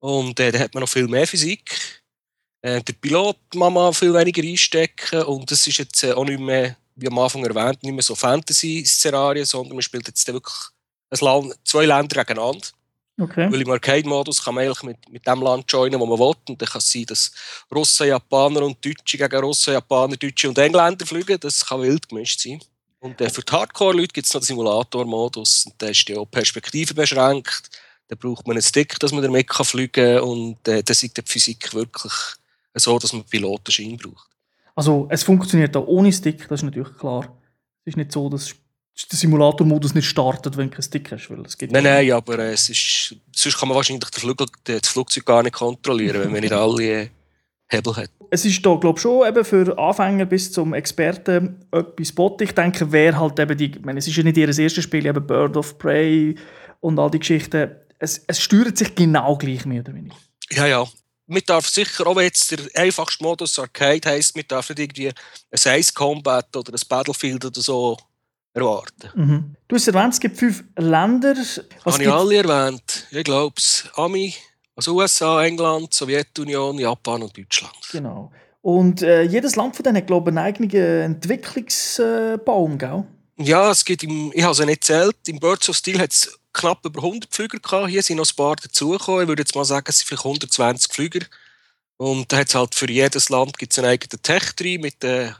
Und 0.00 0.40
äh, 0.40 0.50
dann 0.50 0.62
hat 0.62 0.74
man 0.74 0.80
noch 0.80 0.88
viel 0.88 1.06
mehr 1.06 1.28
Physik. 1.28 2.02
Äh, 2.60 2.82
der 2.82 2.94
Pilot 2.94 3.36
kann 3.52 3.72
man 3.72 3.94
viel 3.94 4.12
weniger 4.12 4.42
einstecken 4.42 5.22
und 5.22 5.48
das 5.48 5.64
ist 5.64 5.78
jetzt 5.78 6.02
äh, 6.02 6.12
auch 6.12 6.24
nicht 6.24 6.40
mehr 6.40 6.76
wie 7.02 7.08
am 7.08 7.18
Anfang 7.18 7.44
erwähnt, 7.44 7.82
nicht 7.82 7.92
mehr 7.92 8.02
so 8.02 8.14
Fantasy-Szenarien, 8.14 9.44
sondern 9.44 9.74
man 9.74 9.82
spielt 9.82 10.06
jetzt 10.06 10.26
wirklich 10.26 10.54
Land, 11.20 11.54
zwei 11.64 11.84
Länder 11.84 12.24
gegeneinander. 12.24 12.68
Okay. 13.20 13.52
Weil 13.52 13.60
im 13.60 13.70
Arcade-Modus 13.70 14.42
kann 14.42 14.54
man 14.54 14.64
eigentlich 14.64 14.82
mit, 14.82 15.08
mit 15.10 15.26
dem 15.26 15.42
Land 15.42 15.70
joinen, 15.70 16.00
wo 16.00 16.06
man 16.06 16.18
will. 16.18 16.34
Und 16.48 16.60
dann 16.60 16.68
kann 16.68 16.78
es 16.78 16.90
sein, 16.90 17.04
dass 17.04 17.30
Russen, 17.72 18.08
Japaner 18.08 18.62
und 18.62 18.84
Deutsche 18.84 19.18
gegen 19.18 19.44
Russen, 19.44 19.74
Japaner, 19.74 20.16
Deutsche 20.16 20.48
und 20.48 20.58
Engländer 20.58 21.04
fliegen. 21.04 21.38
Das 21.38 21.66
kann 21.66 21.82
wild 21.82 22.08
gemischt 22.08 22.40
sein. 22.40 22.60
Und 23.00 23.20
äh, 23.20 23.28
für 23.28 23.42
die 23.42 23.52
Hardcore-Leute 23.52 24.12
gibt 24.12 24.26
es 24.26 24.32
noch 24.32 24.40
den 24.40 24.46
Simulator-Modus. 24.46 25.68
Da 25.76 25.88
ist 25.88 26.08
die 26.08 26.16
auch 26.16 26.24
Perspektive 26.24 26.94
beschränkt. 26.94 27.68
Da 28.08 28.16
braucht 28.16 28.46
man 28.46 28.56
einen 28.56 28.62
Stick, 28.62 28.98
dass 28.98 29.12
man 29.12 29.22
damit 29.22 29.52
fliegen 29.52 29.92
kann. 29.92 30.20
Und 30.20 30.66
äh, 30.68 30.82
da 30.82 30.90
ist 30.92 31.02
die 31.02 31.22
Physik 31.24 31.74
wirklich 31.74 32.12
so, 32.74 32.98
dass 32.98 33.12
man 33.12 33.24
Pilotenschein 33.24 33.96
braucht. 33.98 34.31
Also 34.74 35.06
es 35.10 35.22
funktioniert 35.22 35.76
auch 35.76 35.86
ohne 35.86 36.12
Stick, 36.12 36.48
das 36.48 36.60
ist 36.60 36.64
natürlich 36.64 36.96
klar. 36.96 37.36
Es 37.84 37.92
ist 37.92 37.96
nicht 37.96 38.12
so, 38.12 38.28
dass 38.28 38.54
der 39.10 39.18
Simulator-Modus 39.18 39.94
nicht 39.94 40.06
startet, 40.06 40.56
wenn 40.56 40.68
du 40.68 40.74
keinen 40.74 40.82
Stick 40.82 41.10
hast. 41.10 41.30
Weil 41.30 41.40
es 41.44 41.56
geht 41.56 41.72
nein, 41.72 41.84
nein, 41.84 42.10
aber 42.12 42.38
äh, 42.38 42.52
es 42.52 42.68
ist, 42.68 43.16
sonst 43.34 43.58
kann 43.58 43.68
man 43.68 43.76
wahrscheinlich 43.76 44.08
den 44.10 44.20
Flug, 44.20 44.46
das 44.64 44.88
Flugzeug 44.88 45.24
gar 45.24 45.42
nicht 45.42 45.54
kontrollieren, 45.54 46.22
wenn 46.22 46.32
man 46.32 46.40
nicht 46.40 46.52
alle 46.52 46.82
äh, 46.84 47.08
Hebel 47.68 47.96
hat. 47.96 48.10
Es 48.30 48.44
ist 48.44 48.64
da, 48.64 48.74
glaube 48.76 48.98
ich, 48.98 49.02
schon 49.02 49.26
eben 49.26 49.44
für 49.44 49.78
Anfänger 49.78 50.26
bis 50.26 50.52
zum 50.52 50.74
Experten 50.74 51.66
etwas 51.70 52.12
bot. 52.12 52.40
Ich 52.40 52.52
denke, 52.52 52.90
wer 52.92 53.18
halt 53.18 53.38
eben 53.38 53.56
die, 53.56 53.72
ich 53.72 53.84
meine, 53.84 53.98
es 53.98 54.08
ist 54.08 54.16
ja 54.16 54.22
nicht 54.22 54.36
ihr 54.36 54.46
erstes 54.46 54.84
Spiel, 54.84 55.06
eben 55.06 55.26
Bird 55.26 55.56
of 55.56 55.78
Prey 55.78 56.34
und 56.80 56.98
all 56.98 57.10
die 57.10 57.18
Geschichten. 57.18 57.72
Es, 57.98 58.22
es 58.26 58.40
steuert 58.40 58.78
sich 58.78 58.94
genau 58.94 59.36
gleich, 59.36 59.64
mehr 59.66 59.80
oder 59.80 59.94
weniger. 59.94 60.16
Ja, 60.50 60.66
ja 60.66 60.86
man 61.32 61.42
darf 61.46 61.68
sicher, 61.68 62.06
auch 62.06 62.16
wenn 62.16 62.24
jetzt 62.24 62.50
der 62.50 62.58
einfachste 62.74 63.22
Modus 63.24 63.58
Arcade 63.58 64.08
heisst, 64.08 64.36
man 64.36 64.44
darf 64.46 64.68
nicht 64.70 64.78
irgendwie 64.78 65.08
ein 65.08 65.78
Ice 65.80 65.92
Combat 65.92 66.54
oder 66.56 66.72
ein 66.72 66.80
Battlefield 66.88 67.44
oder 67.44 67.60
so 67.60 67.96
erwarten. 68.54 69.10
Mhm. 69.14 69.56
Du 69.66 69.76
hast 69.76 69.88
erwähnt, 69.88 70.12
es 70.14 70.20
gibt 70.20 70.38
fünf 70.38 70.62
Länder. 70.76 71.34
Was 71.84 71.94
Habe 71.94 72.02
ich 72.02 72.10
alle 72.10 72.36
erwähnt. 72.36 73.06
Ich 73.10 73.24
glaube 73.24 73.54
es. 73.56 73.84
Ami, 73.94 74.34
Also 74.76 74.94
USA, 74.96 75.44
England, 75.44 75.92
Sowjetunion, 75.92 76.78
Japan 76.78 77.22
und 77.22 77.36
Deutschland. 77.36 77.74
Genau. 77.90 78.30
Und 78.62 79.02
äh, 79.02 79.22
jedes 79.22 79.56
Land 79.56 79.74
von 79.76 79.82
denen 79.82 79.96
hat, 79.96 80.06
glaube 80.06 80.30
ich, 80.30 80.36
einen 80.36 80.46
eigenen 80.46 81.16
Entwicklungsbaum, 81.16 82.78
gell? 82.78 83.04
Ja, 83.38 83.70
es 83.70 83.84
gibt 83.84 84.04
im, 84.04 84.30
ich 84.34 84.42
habe 84.42 84.52
es 84.52 84.64
nicht 84.64 84.84
zählt, 84.84 85.16
im 85.26 85.40
Birds 85.40 85.68
of 85.68 85.76
Steel 85.76 85.98
hat 85.98 86.12
es 86.12 86.38
knapp 86.52 86.84
über 86.84 87.02
100 87.02 87.34
Flüger 87.34 87.58
gehabt. 87.58 87.88
Hier 87.88 88.02
sind 88.02 88.16
noch 88.16 88.28
ein 88.28 88.36
paar 88.36 88.56
dazugekommen. 88.56 89.22
Ich 89.22 89.28
würde 89.28 89.42
jetzt 89.42 89.54
mal 89.54 89.64
sagen, 89.64 89.86
es 89.88 89.98
sind 89.98 90.08
vielleicht 90.08 90.24
120 90.24 90.92
Flüger. 90.92 91.20
Und 91.96 92.32
da 92.32 92.38
hat 92.38 92.54
halt 92.54 92.74
für 92.74 92.90
jedes 92.90 93.28
Land 93.28 93.58
gibt's 93.58 93.78
einen 93.78 93.88
eigenen 93.88 94.22
Tech-Tree 94.22 94.78
mit 94.78 95.02
den 95.02 95.34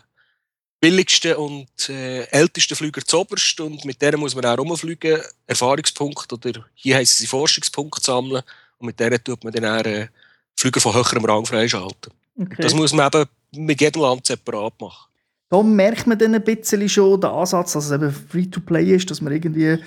billigsten 0.80 1.34
und 1.36 1.88
äh, 1.88 2.24
ältesten 2.24 2.76
Flügern 2.76 3.04
zuoberst. 3.06 3.60
Und 3.60 3.84
mit 3.84 4.00
denen 4.00 4.20
muss 4.20 4.34
man 4.34 4.46
auch 4.46 4.58
rumfliegen, 4.58 5.20
Erfahrungspunkte 5.46 6.34
oder 6.34 6.66
hier 6.74 6.96
heisst 6.96 7.20
es 7.20 7.28
Forschungspunkte 7.28 8.02
sammeln. 8.02 8.42
Und 8.78 8.86
mit 8.86 8.98
denen 8.98 9.22
tut 9.22 9.42
man 9.44 9.52
dann 9.52 9.64
auch, 9.64 9.84
äh, 9.84 10.08
Flüge 10.56 10.80
von 10.80 10.94
höherem 10.94 11.24
Rang 11.24 11.46
freischalten. 11.46 12.12
Okay. 12.38 12.62
Das 12.62 12.74
muss 12.74 12.92
man 12.92 13.10
eben 13.12 13.28
mit 13.66 13.80
jedem 13.80 14.02
Land 14.02 14.26
separat 14.26 14.80
machen. 14.80 15.08
Da 15.50 15.62
merkt 15.62 16.06
man 16.06 16.18
dann 16.18 16.34
ein 16.34 16.42
bisschen 16.42 16.88
schon 16.88 17.20
den 17.20 17.30
Ansatz, 17.30 17.72
dass 17.72 17.86
es 17.86 17.92
eben 17.92 18.10
Free-to-Play 18.10 18.94
ist, 18.94 19.10
dass 19.10 19.20
man 19.20 19.32
irgendwie 19.32 19.78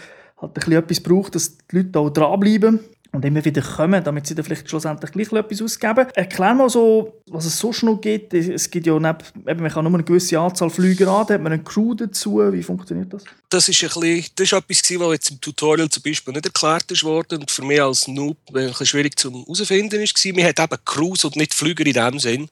halt 0.46 0.52
ein 0.52 0.54
bisschen 0.54 0.74
etwas 0.74 1.00
braucht, 1.00 1.36
dass 1.36 1.58
die 1.58 1.78
Leute 1.78 2.00
auch 2.00 2.10
dranbleiben 2.10 2.80
und 3.16 3.26
immer 3.26 3.44
wieder 3.44 3.62
kommen, 3.62 4.04
damit 4.04 4.28
sie 4.28 4.36
dann 4.36 4.46
vielleicht 4.46 4.70
schlussendlich 4.70 5.12
gleich 5.12 5.32
etwas 5.32 5.62
ausgeben. 5.62 6.08
Erklär 6.14 6.54
mal 6.54 6.70
so, 6.70 7.22
was 7.28 7.46
es 7.46 7.58
sonst 7.58 7.84
noch 7.84 8.00
gibt. 8.00 8.34
Es 8.34 8.70
gibt 8.70 8.86
ja 8.86 8.94
neben, 8.94 9.18
eben, 9.48 9.62
man 9.62 9.72
kann 9.72 9.84
nur 9.86 9.94
eine 9.94 10.04
gewisse 10.04 10.40
Anzahl 10.40 10.70
Flüge 10.70 11.10
an, 11.10 11.28
hat 11.28 11.42
man 11.42 11.54
eine 11.54 11.64
Crew 11.64 11.94
dazu. 11.94 12.40
Wie 12.52 12.62
funktioniert 12.62 13.14
das? 13.14 13.24
Das 13.50 13.70
ist, 13.70 13.82
ein 13.82 13.90
bisschen, 13.90 14.32
das 14.36 14.52
ist 14.52 14.54
etwas, 14.54 15.00
was 15.00 15.14
jetzt 15.14 15.32
im 15.32 15.42
Tutorial 15.42 15.90
zum 15.90 16.04
Beispiel 16.04 16.34
nicht 16.34 16.46
erklärt 16.46 17.04
worden 17.04 17.40
und 17.40 17.52
für 17.52 17.64
mich 17.64 17.82
als 17.82 18.08
Noob 18.08 18.38
ein 18.50 18.54
bisschen 18.54 18.86
schwierig 18.86 19.18
zu 19.18 19.32
herausfinden 19.32 20.00
war. 20.00 20.34
Man 20.34 20.46
hat 20.46 20.60
eben 20.60 20.86
Crews 20.86 21.26
und 21.26 21.36
nicht 21.36 21.54
Flüger 21.54 21.86
in 21.86 21.94
dem 21.94 22.20
Sinn. 22.20 22.50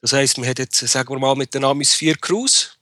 Das 0.00 0.12
heisst, 0.12 0.36
man 0.36 0.48
hat 0.48 0.58
jetzt, 0.58 0.76
sagen 0.86 1.08
wir 1.08 1.18
mal, 1.18 1.34
mit 1.34 1.54
den 1.54 1.64
Amis 1.64 1.94
vier 1.94 2.16
Crews. 2.16 2.73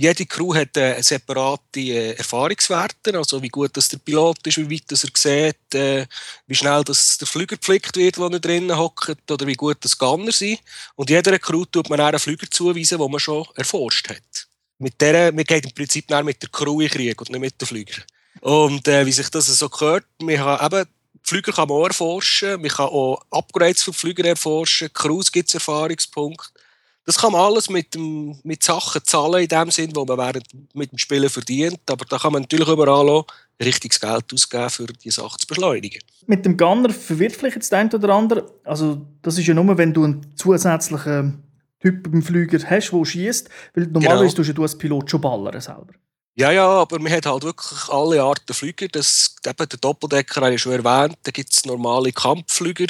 Jede 0.00 0.24
Crew 0.24 0.54
hat 0.54 0.78
äh, 0.78 1.02
separate 1.02 1.78
äh, 1.78 2.12
Erfahrungswerte, 2.12 3.18
also 3.18 3.42
wie 3.42 3.50
gut 3.50 3.76
das 3.76 3.90
der 3.90 3.98
Pilot 3.98 4.46
ist, 4.46 4.56
wie 4.56 4.70
weit 4.70 4.84
das 4.88 5.04
er 5.04 5.10
sieht, 5.14 5.74
äh, 5.74 6.06
wie 6.46 6.54
schnell 6.54 6.82
das 6.84 7.18
der 7.18 7.28
Flüger 7.28 7.56
gepflegt 7.56 7.96
wird, 7.96 8.16
wo 8.16 8.26
er 8.28 8.40
drinnen 8.40 8.74
hockt, 8.74 9.30
oder 9.30 9.46
wie 9.46 9.52
gut 9.52 9.76
das 9.82 9.98
Gunner 9.98 10.32
sind. 10.32 10.58
Und 10.96 11.10
jeder 11.10 11.38
Crew 11.38 11.66
tut 11.66 11.90
man 11.90 12.00
einen 12.00 12.18
Flüger 12.18 12.46
zuweisen, 12.50 12.98
den 12.98 13.10
man 13.10 13.20
schon 13.20 13.44
erforscht 13.56 14.08
hat. 14.08 14.46
Mit 14.78 14.98
der, 15.02 15.32
man 15.34 15.44
geht 15.44 15.66
im 15.66 15.72
Prinzip 15.72 16.08
dann 16.08 16.24
mit 16.24 16.40
der 16.40 16.48
Crew 16.48 16.80
in 16.80 16.88
Krieg 16.88 17.20
und 17.20 17.28
nicht 17.28 17.40
mit 17.40 17.60
den 17.60 17.68
Flügern. 17.68 18.02
Und 18.40 18.88
äh, 18.88 19.04
wie 19.04 19.12
sich 19.12 19.28
das 19.28 19.48
so 19.48 19.68
gehört, 19.68 20.06
man 20.22 20.36
kann 20.36 20.64
eben 20.64 20.88
Flüger 21.24 21.52
kann 21.52 21.68
man 21.68 21.76
auch 21.76 21.88
erforschen, 21.88 22.58
man 22.62 22.70
kann 22.70 22.86
auch 22.86 23.20
Upgrades 23.30 23.82
für 23.82 23.92
Flüger 23.92 24.24
erforschen, 24.24 24.90
Crews 24.94 25.30
gibt 25.30 25.50
es 25.50 25.54
Erfahrungspunkte. 25.56 26.58
Das 27.06 27.18
kann 27.18 27.32
man 27.32 27.40
alles 27.40 27.70
mit, 27.70 27.94
dem, 27.94 28.38
mit 28.44 28.62
Sachen 28.62 29.02
zahlen, 29.04 29.42
in 29.42 29.48
dem 29.48 29.70
Sinn, 29.70 29.94
wo 29.94 30.04
man 30.04 30.18
während, 30.18 30.46
mit 30.74 30.92
dem 30.92 30.98
Spielen 30.98 31.28
verdient. 31.28 31.80
Aber 31.88 32.04
da 32.04 32.18
kann 32.18 32.32
man 32.32 32.42
natürlich 32.42 32.68
überall 32.68 33.08
auch 33.08 33.26
richtiges 33.60 34.00
Geld 34.00 34.32
ausgeben, 34.32 34.70
für 34.70 34.86
die 34.86 35.10
Sache 35.10 35.38
zu 35.38 35.46
beschleunigen. 35.46 36.00
Mit 36.26 36.44
dem 36.44 36.56
Gunner 36.56 36.90
verwirrt 36.90 37.32
vielleicht 37.34 37.56
jetzt 37.56 37.72
der 37.72 37.80
eine 37.80 37.90
oder 37.90 38.14
andere. 38.14 38.50
Also, 38.64 39.06
das 39.22 39.38
ist 39.38 39.46
ja 39.46 39.54
nur, 39.54 39.76
wenn 39.76 39.92
du 39.92 40.04
einen 40.04 40.36
zusätzlichen 40.36 41.42
Typ 41.80 42.10
beim 42.10 42.22
Flüger 42.22 42.58
hast, 42.58 42.92
der 42.92 43.04
schießt. 43.04 43.48
Weil 43.74 43.86
normalerweise 43.86 44.36
genau. 44.36 44.46
tust 44.46 44.58
du 44.58 44.62
als 44.62 44.78
Pilot 44.78 45.10
schon 45.10 45.20
ballern 45.20 45.60
selber. 45.60 45.94
Ja, 46.36 46.52
ja, 46.52 46.68
aber 46.68 46.98
man 47.00 47.12
hat 47.12 47.26
halt 47.26 47.42
wirklich 47.42 47.88
alle 47.88 48.22
Arten 48.22 48.54
Flüger. 48.54 48.88
Das, 48.88 49.34
eben 49.44 49.68
der 49.68 49.78
Doppeldecker 49.78 50.42
habe 50.42 50.54
ich 50.54 50.60
schon 50.60 50.72
erwähnt. 50.72 51.16
Da 51.22 51.30
gibt 51.30 51.52
es 51.52 51.64
normale 51.64 52.12
Kampfflüger. 52.12 52.86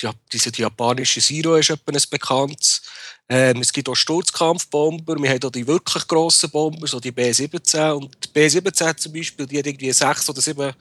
Ja, 0.00 0.12
diese 0.32 0.52
die 0.52 0.62
japanische 0.62 1.20
Zero 1.20 1.56
ist 1.56 1.70
etwa 1.70 1.92
ein 1.92 2.00
bekanntes. 2.08 2.82
Ähm, 3.28 3.60
es 3.60 3.72
gibt 3.72 3.88
auch 3.88 3.96
Sturzkampfbomber. 3.96 5.16
Wir 5.20 5.30
haben 5.30 5.44
auch 5.44 5.50
die 5.50 5.66
wirklich 5.66 6.06
grossen 6.06 6.50
Bomber, 6.50 6.86
so 6.86 7.00
die 7.00 7.10
B-17. 7.10 7.90
Und 7.90 8.16
die 8.24 8.28
B-17 8.28 8.96
zum 8.96 9.12
Beispiel, 9.12 9.46
die 9.46 9.58
hat 9.58 9.66
irgendwie 9.66 9.92
sechs 9.92 10.28
oder 10.30 10.40
sieben 10.40 10.72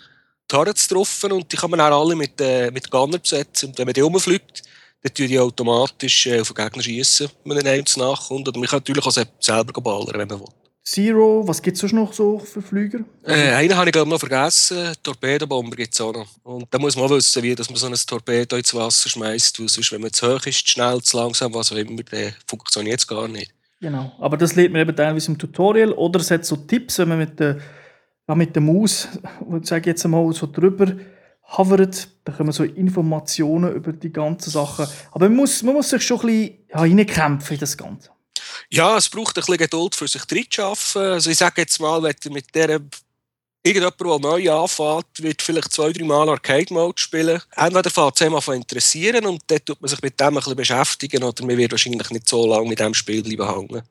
Turrets 0.47 0.87
drauf 0.87 1.23
und 1.23 1.51
die 1.51 1.57
kann 1.57 1.71
man 1.71 1.81
auch 1.81 2.01
alle 2.01 2.15
mit, 2.15 2.39
äh, 2.39 2.71
mit 2.71 2.89
Gunner 2.89 3.17
besetzen. 3.17 3.69
Und 3.69 3.77
wenn 3.77 3.85
man 3.85 3.93
die 3.93 4.01
rumfliegt, 4.01 4.63
dann 5.01 5.13
tun 5.13 5.27
die 5.27 5.39
automatisch 5.39 6.27
äh, 6.27 6.39
auf 6.39 6.53
den 6.53 6.63
Gegner 6.63 6.83
schießen, 6.83 7.29
wenn 7.43 7.57
man 7.57 7.67
einem 7.67 7.83
nachkommt. 7.97 8.47
Und 8.47 8.55
man 8.55 8.67
kann 8.67 8.79
natürlich 8.79 9.05
auch 9.05 9.25
selber 9.39 9.81
ballern, 9.81 10.17
wenn 10.17 10.27
man 10.27 10.39
will. 10.39 10.66
Zero, 10.87 11.45
was 11.45 11.61
gibt 11.61 11.75
es 11.75 11.81
sonst 11.81 11.91
noch 11.91 12.13
so 12.13 12.39
für 12.39 12.61
Flüger? 12.61 12.99
Äh, 13.25 13.51
einen 13.51 13.75
habe 13.75 13.87
ich 13.87 13.91
glaube 13.91 14.09
noch 14.09 14.19
vergessen, 14.19 14.93
Torpedobomber 15.03 15.75
gibt 15.75 15.93
es 15.93 15.99
auch 15.99 16.13
noch. 16.13 16.29
Und 16.43 16.65
da 16.71 16.79
muss 16.79 16.95
man 16.95 17.05
auch 17.05 17.09
wissen, 17.09 17.43
wie 17.43 17.53
dass 17.53 17.69
man 17.69 17.75
so 17.75 17.87
ein 17.87 17.93
Torpedo 17.93 18.55
ins 18.55 18.73
Wasser 18.73 19.09
schmeißt, 19.09 19.59
weil 19.59 19.67
sonst, 19.67 19.91
wenn 19.91 19.99
man 19.99 20.13
zu 20.13 20.33
hoch 20.33 20.45
ist, 20.45 20.65
zu 20.65 20.71
schnell, 20.71 21.01
zu 21.01 21.17
langsam, 21.17 21.53
was 21.53 21.73
auch 21.73 21.75
immer, 21.75 22.01
dann 22.03 22.33
funktioniert 22.47 23.01
es 23.01 23.05
gar 23.05 23.27
nicht. 23.27 23.53
Genau, 23.81 24.13
aber 24.17 24.37
das 24.37 24.55
lernt 24.55 24.71
man 24.71 24.81
eben 24.81 24.95
teilweise 24.95 25.29
im 25.29 25.37
Tutorial 25.37 25.91
oder 25.91 26.21
es 26.21 26.31
hat 26.31 26.45
so 26.45 26.55
Tipps, 26.55 26.99
wenn 26.99 27.09
man 27.09 27.17
mit 27.17 27.37
der, 27.37 27.57
ja, 28.25 28.35
mit 28.35 28.55
der 28.55 28.61
Maus, 28.61 29.09
ich 29.59 29.67
sage 29.67 29.89
jetzt 29.89 30.05
einmal, 30.05 30.31
so 30.31 30.47
drüber 30.49 30.93
hovert, 31.57 32.07
da 32.23 32.31
kommen 32.31 32.53
so 32.53 32.63
Informationen 32.63 33.73
über 33.73 33.91
die 33.91 34.13
ganzen 34.13 34.51
Sachen. 34.51 34.87
Aber 35.11 35.27
man 35.27 35.35
muss, 35.35 35.63
man 35.63 35.75
muss 35.75 35.89
sich 35.89 36.01
schon 36.01 36.21
ein 36.21 36.27
bisschen 36.27 36.57
ja, 36.69 36.79
reinkämpfen 36.79 37.55
in 37.55 37.59
das 37.59 37.77
Ganze. 37.77 38.09
Ja, 38.69 38.97
es 38.97 39.09
braucht 39.09 39.37
ein 39.37 39.41
bisschen 39.41 39.57
Geduld 39.57 39.95
für 39.95 40.07
sich 40.07 40.25
zu. 40.27 40.95
Also 40.95 41.29
ich 41.29 41.37
sage 41.37 41.61
jetzt 41.61 41.79
mal, 41.79 42.03
wenn 42.03 42.33
mit 42.33 42.53
der 42.53 42.81
irgendjemand, 43.63 43.99
der 43.99 44.29
neu 44.29 44.51
anfängt, 44.51 45.21
wird 45.21 45.41
vielleicht 45.41 45.71
zwei, 45.71 45.91
drei 45.91 46.03
Mal 46.03 46.29
Arcade-Mode 46.29 46.99
spielen. 46.99 47.41
Entweder 47.55 47.89
fängt 47.89 48.15
es 48.15 48.21
einmal 48.21 48.55
interessieren 48.55 49.25
und 49.25 49.41
dann 49.47 49.63
tut 49.63 49.81
man 49.81 49.89
sich 49.89 50.01
mit 50.01 50.19
dem 50.19 50.27
ein 50.27 50.33
bisschen 50.35 50.55
beschäftigen 50.55 51.23
oder 51.23 51.45
man 51.45 51.57
wird 51.57 51.71
wahrscheinlich 51.71 52.09
nicht 52.09 52.29
so 52.29 52.45
lange 52.47 52.67
mit 52.67 52.79
dem 52.79 52.93
Spiel 52.93 53.23
bleiben 53.23 53.47
hängen. 53.47 53.83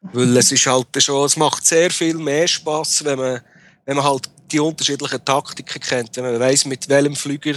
Weil 0.00 0.36
es 0.36 0.52
ist 0.52 0.66
halt 0.66 0.86
schon, 1.02 1.26
es 1.26 1.36
macht 1.36 1.66
sehr 1.66 1.90
viel 1.90 2.14
mehr 2.14 2.46
Spaß, 2.46 3.04
wenn 3.04 3.18
man, 3.18 3.40
wenn 3.84 3.96
man 3.96 4.04
halt 4.04 4.30
die 4.50 4.60
unterschiedlichen 4.60 5.24
Taktiken 5.24 5.80
kennt. 5.80 6.16
Wenn 6.16 6.24
man 6.24 6.40
weiß, 6.40 6.66
mit 6.66 6.88
welchem 6.88 7.16
Flüger 7.16 7.54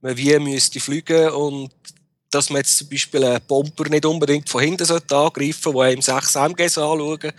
man 0.00 0.16
wie 0.16 0.38
müsste 0.38 0.80
fliegen 0.80 1.30
und 1.30 1.70
dass 2.32 2.50
man 2.50 2.58
jetzt 2.58 2.78
zum 2.78 2.88
Beispiel 2.88 3.24
einen 3.24 3.40
Bomber 3.46 3.88
nicht 3.88 4.04
unbedingt 4.04 4.48
von 4.48 4.62
hinten 4.62 4.82
angreifen 4.82 5.54
sollte, 5.54 5.74
der 5.74 5.84
einem 5.84 6.02
6 6.02 6.34
MGs 6.34 6.78
anschauen 6.78 7.32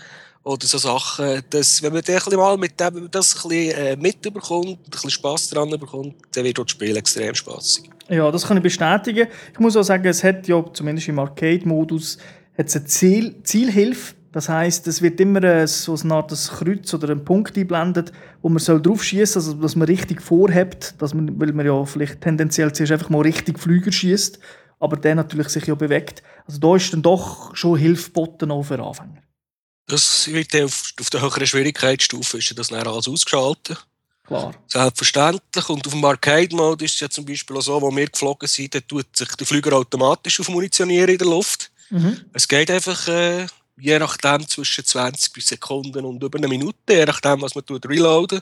oder 0.44 0.68
so 0.68 0.78
Sachen. 0.78 1.42
Dass, 1.50 1.82
wenn 1.82 1.94
man 1.94 2.04
das 2.06 2.30
mal 2.32 2.58
mit 2.58 2.80
dem 2.80 3.10
das 3.12 3.44
ein 3.44 3.50
bisschen 3.50 3.78
äh, 3.78 3.96
mitbekommt, 3.96 4.68
ein 4.68 4.90
bisschen 4.90 5.10
Spass 5.10 5.50
daran 5.50 5.72
bekommt, 5.72 6.16
dann 6.36 6.44
wird 6.44 6.58
das 6.58 6.72
Spiel 6.72 6.96
extrem 6.96 7.34
spaßig. 7.34 7.90
Ja, 8.10 8.30
das 8.32 8.46
kann 8.46 8.58
ich 8.58 8.64
bestätigen. 8.64 9.28
Ich 9.52 9.60
muss 9.60 9.76
auch 9.76 9.84
sagen, 9.84 10.06
es 10.06 10.24
hat 10.24 10.48
ja 10.48 10.64
zumindest 10.74 11.08
im 11.08 11.20
Arcade-Modus 11.20 12.18
eine 12.58 12.68
Ziel 12.68 13.36
Zielhilfe. 13.44 14.14
Das 14.32 14.50
heißt, 14.50 14.88
es 14.88 15.02
wird 15.02 15.20
immer 15.20 15.44
äh, 15.44 15.68
so 15.68 15.96
eine 15.96 16.16
Art 16.16 16.32
Kreuz 16.32 16.92
oder 16.94 17.10
ein 17.12 17.24
Punkt 17.24 17.56
einblendet, 17.56 18.12
wo 18.42 18.50
man 18.50 18.58
soll 18.58 18.82
drauf 18.82 19.04
schießen, 19.04 19.40
also 19.40 19.54
dass 19.54 19.76
man 19.76 19.88
richtig 19.88 20.24
vorhebt, 20.24 20.96
dass 20.98 21.14
man, 21.14 21.40
weil 21.40 21.54
man 21.54 21.68
ja 21.68 21.86
vielleicht 21.86 22.22
tendenziell 22.22 22.74
zuerst 22.74 22.92
einfach 22.92 23.12
mal 23.12 23.22
richtig 23.22 23.60
Flüger 23.60 23.92
schießt 23.92 24.40
aber 24.84 24.98
der 24.98 25.16
natürlich 25.16 25.48
sich 25.48 25.66
ja 25.66 25.76
bewegt. 25.76 26.22
Also 26.46 26.60
da 26.60 26.76
ist 26.76 26.92
dann 26.92 27.02
doch 27.02 27.56
schon 27.56 27.78
Hilfe 27.78 28.08
geboten 28.08 28.52
auch 28.52 28.64
für 28.64 28.84
Anfänger. 28.84 29.24
Das 29.88 30.28
wird 30.28 30.54
auf, 30.58 30.92
auf 31.00 31.10
der 31.10 31.22
höheren 31.22 31.48
Schwierigkeitsstufe 31.48 32.38
ist 32.38 32.58
das 32.58 32.68
dann 32.68 32.86
alles 32.86 33.08
ausgeschaltet. 33.08 33.78
Klar. 34.26 34.54
Selbstverständlich. 34.68 35.70
Und 35.70 35.88
auf 35.88 35.94
dem 35.94 36.04
Arcade-Mode 36.04 36.84
ist 36.84 36.96
es 36.96 37.00
ja 37.00 37.10
zum 37.10 37.24
Beispiel 37.26 37.56
auch 37.56 37.62
so, 37.62 37.82
wo 37.82 37.92
wir 37.92 38.10
geflogen 38.10 38.48
sind, 38.48 38.76
da 38.76 38.82
tut 38.82 39.06
sich 39.16 39.30
der 39.30 39.48
Flüger 39.48 39.74
automatisch 39.74 40.42
auf 40.42 40.50
munitionieren 40.50 41.10
in 41.10 41.18
der 41.18 41.28
Luft. 41.28 41.72
Mhm. 41.90 42.20
Es 42.34 42.46
geht 42.46 42.70
einfach 42.70 43.08
äh, 43.08 43.48
je 43.78 44.00
nachdem 44.00 44.46
zwischen 44.48 44.86
20 44.86 45.32
bis 45.32 45.48
Sekunden 45.48 46.04
und 46.04 46.22
über 46.22 46.38
eine 46.38 46.50
Minute, 46.50 46.94
je 46.94 47.06
nachdem, 47.06 47.42
was 47.42 47.56
man 47.56 47.66
tut, 47.66 47.88
reloaden. 47.88 48.42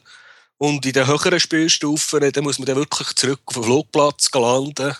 Und 0.57 0.86
in 0.86 0.93
den 0.93 1.05
höheren 1.05 1.39
Spielstufen, 1.39 2.24
äh, 2.24 2.31
da 2.31 2.41
muss 2.41 2.57
man 2.57 2.65
dann 2.65 2.77
wirklich 2.77 3.13
zurück 3.13 3.41
auf 3.45 3.53
den 3.53 3.63
Flugplatz 3.63 4.31
landen 4.33 4.95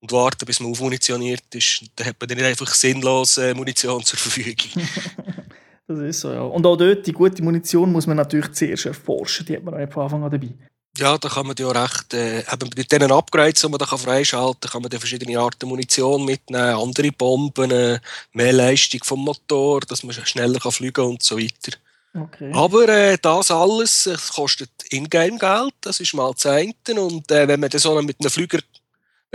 und 0.00 0.12
warten, 0.12 0.44
bis 0.46 0.60
man 0.60 0.70
aufmunitioniert 0.70 1.54
ist. 1.54 1.84
Dann 1.96 2.08
hat 2.08 2.16
man 2.20 2.28
dann 2.28 2.38
nicht 2.38 2.46
einfach 2.46 2.72
sinnlose 2.74 3.54
Munition 3.54 4.02
zur 4.04 4.18
Verfügung. 4.18 4.82
das 5.86 5.98
ist 5.98 6.20
so, 6.20 6.32
ja. 6.32 6.42
Und 6.42 6.66
auch 6.66 6.76
dort, 6.76 7.06
die 7.06 7.12
gute 7.12 7.42
Munition 7.42 7.92
muss 7.92 8.06
man 8.06 8.16
natürlich 8.16 8.52
zuerst 8.52 8.86
erforschen. 8.86 9.46
Die 9.46 9.56
hat 9.56 9.64
man 9.64 9.74
auch 9.74 9.92
von 9.92 10.04
Anfang 10.04 10.24
an 10.24 10.30
dabei. 10.30 10.54
Ja, 10.98 11.18
da 11.18 11.28
kann 11.28 11.46
man 11.46 11.56
ja 11.58 11.68
recht, 11.68 12.14
äh, 12.14 12.38
eben 12.38 12.70
mit 12.74 12.90
diesen 12.90 13.12
Upgrades, 13.12 13.60
die 13.60 13.68
man 13.68 13.78
da 13.78 13.84
freischalten 13.84 14.60
kann, 14.62 14.70
kann 14.70 14.82
man 14.82 14.90
dann 14.90 15.00
verschiedene 15.00 15.38
Arten 15.38 15.68
Munition 15.68 16.24
mitnehmen, 16.24 16.74
andere 16.74 17.12
Bomben, 17.12 17.70
äh, 17.70 18.00
mehr 18.32 18.52
Leistung 18.52 19.00
vom 19.04 19.20
Motor, 19.22 19.80
dass 19.80 20.02
man 20.04 20.14
schneller 20.14 20.58
kann 20.58 20.72
fliegen 20.72 21.04
und 21.04 21.22
so 21.22 21.36
weiter. 21.36 21.76
Okay. 22.14 22.50
Aber 22.54 22.88
äh, 22.88 23.18
das 23.20 23.50
alles 23.50 24.06
äh, 24.06 24.16
kostet 24.34 24.70
Ingame-Geld, 24.90 25.74
das 25.82 26.00
ist 26.00 26.14
mal 26.14 26.32
eine. 26.44 27.00
Und 27.00 27.30
äh, 27.30 27.46
wenn 27.46 27.60
man 27.60 27.68
dann 27.68 27.80
so 27.80 28.00
mit 28.00 28.18
einem 28.18 28.30
Flüger 28.30 28.60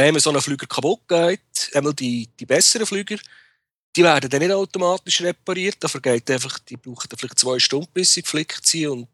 wenn 0.02 0.20
so 0.20 0.32
ein 0.32 0.42
Flüger 0.42 0.68
kaputt 0.68 1.02
geht, 1.08 1.72
einmal 1.74 1.94
die, 1.94 2.28
die 2.40 2.46
besseren 2.46 2.86
Flüger, 2.86 3.18
die 3.96 4.04
werden 4.04 4.30
dann 4.30 4.42
nicht 4.42 4.52
automatisch 4.52 5.22
repariert. 5.22 5.78
Da 5.80 5.88
vergeht 5.88 6.30
einfach, 6.32 6.60
die 6.60 6.78
brauchen 6.78 7.08
dann 7.10 7.18
vielleicht 7.18 7.40
zwei 7.40 7.60
Stunden, 7.60 7.90
bis 7.94 8.14
sie 8.14 8.22
geflickt 8.22 8.66
sind. 8.66 8.88
Und 8.88 9.08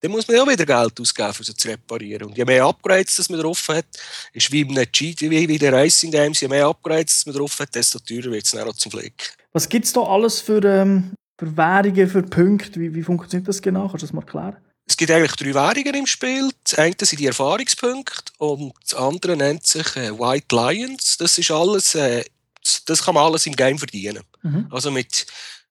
dann 0.00 0.10
muss 0.12 0.26
man 0.28 0.38
auch 0.38 0.48
wieder 0.48 0.64
Geld 0.64 1.00
ausgeben, 1.00 1.34
um 1.38 1.44
sie 1.44 1.54
zu 1.54 1.68
reparieren. 1.68 2.28
Und 2.28 2.38
je 2.38 2.44
mehr 2.44 2.64
Upgrades 2.64 3.16
das 3.16 3.28
man 3.28 3.40
drauf 3.40 3.68
hat, 3.68 3.86
ist 4.32 4.50
wie, 4.50 4.64
einem 4.64 4.90
Cheat, 4.90 5.22
Racing 5.22 6.10
Games, 6.10 6.40
je 6.40 6.48
mehr 6.48 6.66
Upgrades 6.66 7.16
das 7.16 7.26
man 7.26 7.34
drauf 7.34 7.58
hat, 7.58 7.74
desto 7.74 7.98
teurer 7.98 8.30
wird 8.30 8.44
es 8.44 8.52
dann 8.52 8.68
auch 8.68 8.74
zum 8.74 8.92
Flick. 8.92 9.36
Was 9.52 9.68
gibt 9.68 9.84
es 9.84 9.92
da 9.92 10.02
alles 10.02 10.40
für, 10.40 10.64
ähm, 10.64 11.12
für 11.38 11.56
Währungen, 11.56 12.08
für 12.08 12.22
Punkte? 12.22 12.80
Wie, 12.80 12.94
wie 12.94 13.02
funktioniert 13.02 13.48
das 13.48 13.60
genau? 13.60 13.88
Kannst 13.88 14.02
du 14.02 14.06
das 14.06 14.12
mal 14.12 14.22
klären? 14.24 14.56
Es 14.90 14.96
gibt 14.96 15.12
eigentlich 15.12 15.36
drei 15.36 15.54
Währungen 15.54 15.94
im 15.94 16.06
Spiel. 16.06 16.50
Das 16.64 16.76
eine 16.76 16.96
sind 17.00 17.20
die 17.20 17.26
Erfahrungspunkte 17.26 18.32
und 18.38 18.72
das 18.82 18.94
andere 18.94 19.36
nennt 19.36 19.64
sich 19.64 19.86
äh, 19.94 20.10
White 20.18 20.52
Lions. 20.52 21.16
Das 21.16 21.38
ist 21.38 21.52
alles, 21.52 21.94
äh, 21.94 22.24
das 22.86 23.04
kann 23.04 23.14
man 23.14 23.22
alles 23.22 23.46
im 23.46 23.54
Game 23.54 23.78
verdienen. 23.78 24.24
Mhm. 24.42 24.66
Also 24.68 24.90
mit, 24.90 25.26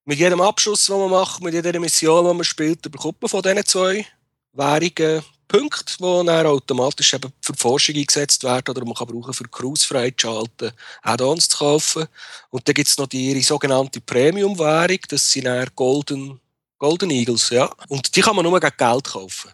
mit 0.05 0.19
jedem 0.19 0.39
Abschuss, 0.39 0.85
den 0.85 0.97
man 0.99 1.09
macht, 1.09 1.43
mit 1.43 1.53
jeder 1.53 1.77
Mission, 1.81 2.25
die 2.25 2.33
man 2.33 2.45
spielt, 2.45 2.81
bekommt 2.89 3.21
man 3.21 3.27
von 3.27 3.41
diesen 3.41 3.65
zwei 3.65 4.05
Währungen 4.53 5.21
Punkte, 5.49 5.97
die 5.99 6.25
dann 6.25 6.45
automatisch 6.45 7.13
eben 7.13 7.33
für 7.41 7.51
die 7.51 7.59
Forschung 7.59 7.95
eingesetzt 7.95 8.45
werden 8.45 8.69
oder 8.69 8.85
man 8.85 8.93
kann 8.93 9.07
brauchen 9.07 9.33
für 9.33 9.49
Cruise 9.49 9.85
freizuschalten, 9.85 10.71
Add-ons 11.01 11.49
zu 11.49 11.57
kaufen. 11.57 12.05
Und 12.51 12.65
dann 12.65 12.73
gibt 12.73 12.87
es 12.87 12.97
noch 12.97 13.07
die 13.07 13.31
ihre 13.31 13.41
sogenannte 13.41 13.99
Premium-Währung, 13.99 14.99
das 15.09 15.29
sind 15.29 15.43
dann 15.43 15.67
Golden, 15.75 16.39
Golden 16.79 17.11
Eagles, 17.11 17.49
ja. 17.51 17.69
Und 17.87 18.15
die 18.15 18.21
kann 18.21 18.35
man 18.35 18.43
nur 18.45 18.59
gegen 18.59 18.73
Geld 18.77 19.03
kaufen. 19.03 19.51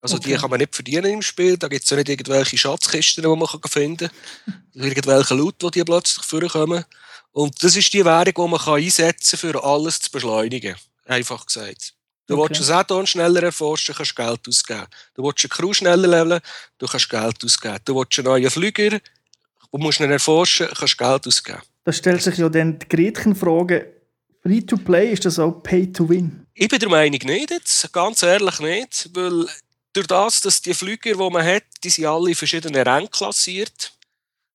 Also 0.00 0.16
Okay. 0.16 0.30
die 0.30 0.36
kann 0.36 0.50
man 0.50 0.58
nicht 0.58 0.74
verdienen 0.74 1.04
im 1.12 1.22
Spiel, 1.22 1.56
da 1.56 1.68
gibt 1.68 1.84
es 1.84 1.90
ja 1.90 1.96
nicht 1.96 2.08
irgendwelche 2.08 2.58
Schatzkisten, 2.58 3.22
die 3.22 3.28
man 3.28 3.46
kann 3.46 3.60
finden 3.68 4.08
kann, 4.44 4.62
irgendwelche 4.74 5.34
Leute, 5.34 5.70
die 5.70 5.84
plötzlich 5.84 6.24
vorkommen. 6.26 6.84
Und 7.30 7.62
das 7.62 7.76
ist 7.76 7.92
die 7.92 8.04
Währung, 8.04 8.34
die 8.34 8.50
man 8.50 8.58
kann 8.60 8.82
einsetzen 8.82 9.38
kann, 9.38 9.52
für 9.52 9.62
alles 9.64 10.00
zu 10.00 10.10
beschleunigen. 10.10 10.74
Einfach 11.06 11.46
gesagt. 11.46 11.94
Du 12.26 12.40
Okay. 12.40 12.54
willst 12.58 12.70
ein 12.70 12.76
Add-on 12.78 13.06
schneller 13.06 13.42
erforschen, 13.44 13.94
kannst 13.94 14.16
Geld 14.16 14.40
ausgeben. 14.48 14.86
Du 15.14 15.22
willst 15.24 15.44
eine 15.44 15.48
Crew 15.50 15.72
schneller 15.72 16.08
leveln, 16.08 16.40
du 16.78 16.86
kannst 16.86 17.08
Geld 17.08 17.44
ausgeben. 17.44 17.78
Du 17.84 17.94
willst 17.96 18.18
einen 18.18 18.26
neuen 18.26 18.50
Flüger, 18.50 18.90
du 18.90 19.78
musst 19.78 20.00
ihn 20.00 20.10
erforschen, 20.10 20.68
kannst 20.76 20.98
Geld 20.98 21.26
ausgeben. 21.26 21.60
Da 21.84 21.92
stellt 21.92 22.22
sich 22.22 22.38
ja 22.38 22.48
dann 22.48 22.78
die 22.78 22.88
Gretchenfrage, 22.88 24.01
Free-to-Play, 24.42 25.12
ist 25.12 25.24
das 25.24 25.38
auch 25.38 25.62
Pay-to-Win? 25.62 26.46
Ich 26.54 26.68
bin 26.68 26.78
der 26.80 26.88
Meinung 26.88 27.20
nicht, 27.22 27.50
jetzt, 27.50 27.92
ganz 27.92 28.22
ehrlich 28.22 28.58
nicht, 28.58 29.10
weil 29.14 29.46
durch 29.92 30.06
das, 30.06 30.40
dass 30.40 30.60
die 30.60 30.74
Flüger, 30.74 31.12
die 31.12 31.30
man 31.30 31.44
hat, 31.44 31.64
die 31.84 31.90
sind 31.90 32.06
alle 32.06 32.30
in 32.30 32.34
verschiedenen 32.34 32.82
Rängen 32.82 33.10
klassiert. 33.10 33.92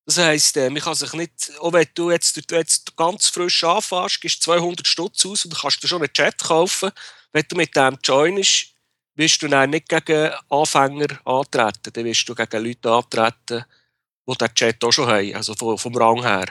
Das 0.06 0.18
heisst, 0.18 0.58
äh, 0.58 0.70
man 0.70 0.82
kann 0.82 0.96
sich 0.96 1.14
nicht, 1.14 1.52
auch 1.60 1.72
wenn 1.72 1.88
du 1.94 2.12
jetzt, 2.12 2.36
du 2.50 2.56
jetzt 2.56 2.96
ganz 2.98 3.28
frisch 3.28 3.64
anfährst, 3.64 4.20
gibst 4.20 4.44
200 4.44 4.86
Stutz 4.86 5.26
aus 5.26 5.46
und 5.46 5.56
kannst 5.56 5.82
dir 5.82 5.88
schon 5.88 6.02
einen 6.02 6.14
Chat 6.14 6.38
kaufen. 6.44 6.92
Wenn 7.32 7.46
du 7.48 7.56
mit 7.56 7.76
dem 7.76 7.98
joinest, 8.04 8.74
wirst 9.16 9.42
du 9.42 9.48
dann 9.48 9.70
nicht 9.70 9.90
gegen 9.90 10.32
Anfänger 10.50 11.20
antreten. 11.26 11.92
Dann 11.94 12.06
wirst 12.06 12.28
du 12.28 12.36
gegen 12.36 12.64
Leute 12.64 12.92
antreten, 12.92 13.66
die 14.28 14.38
den 14.38 14.54
Chat 14.54 14.84
auch 14.84 14.92
schon 14.92 15.08
haben, 15.08 15.36
also 15.36 15.54
vom 15.56 15.96
Rang 15.96 16.24
her. 16.24 16.46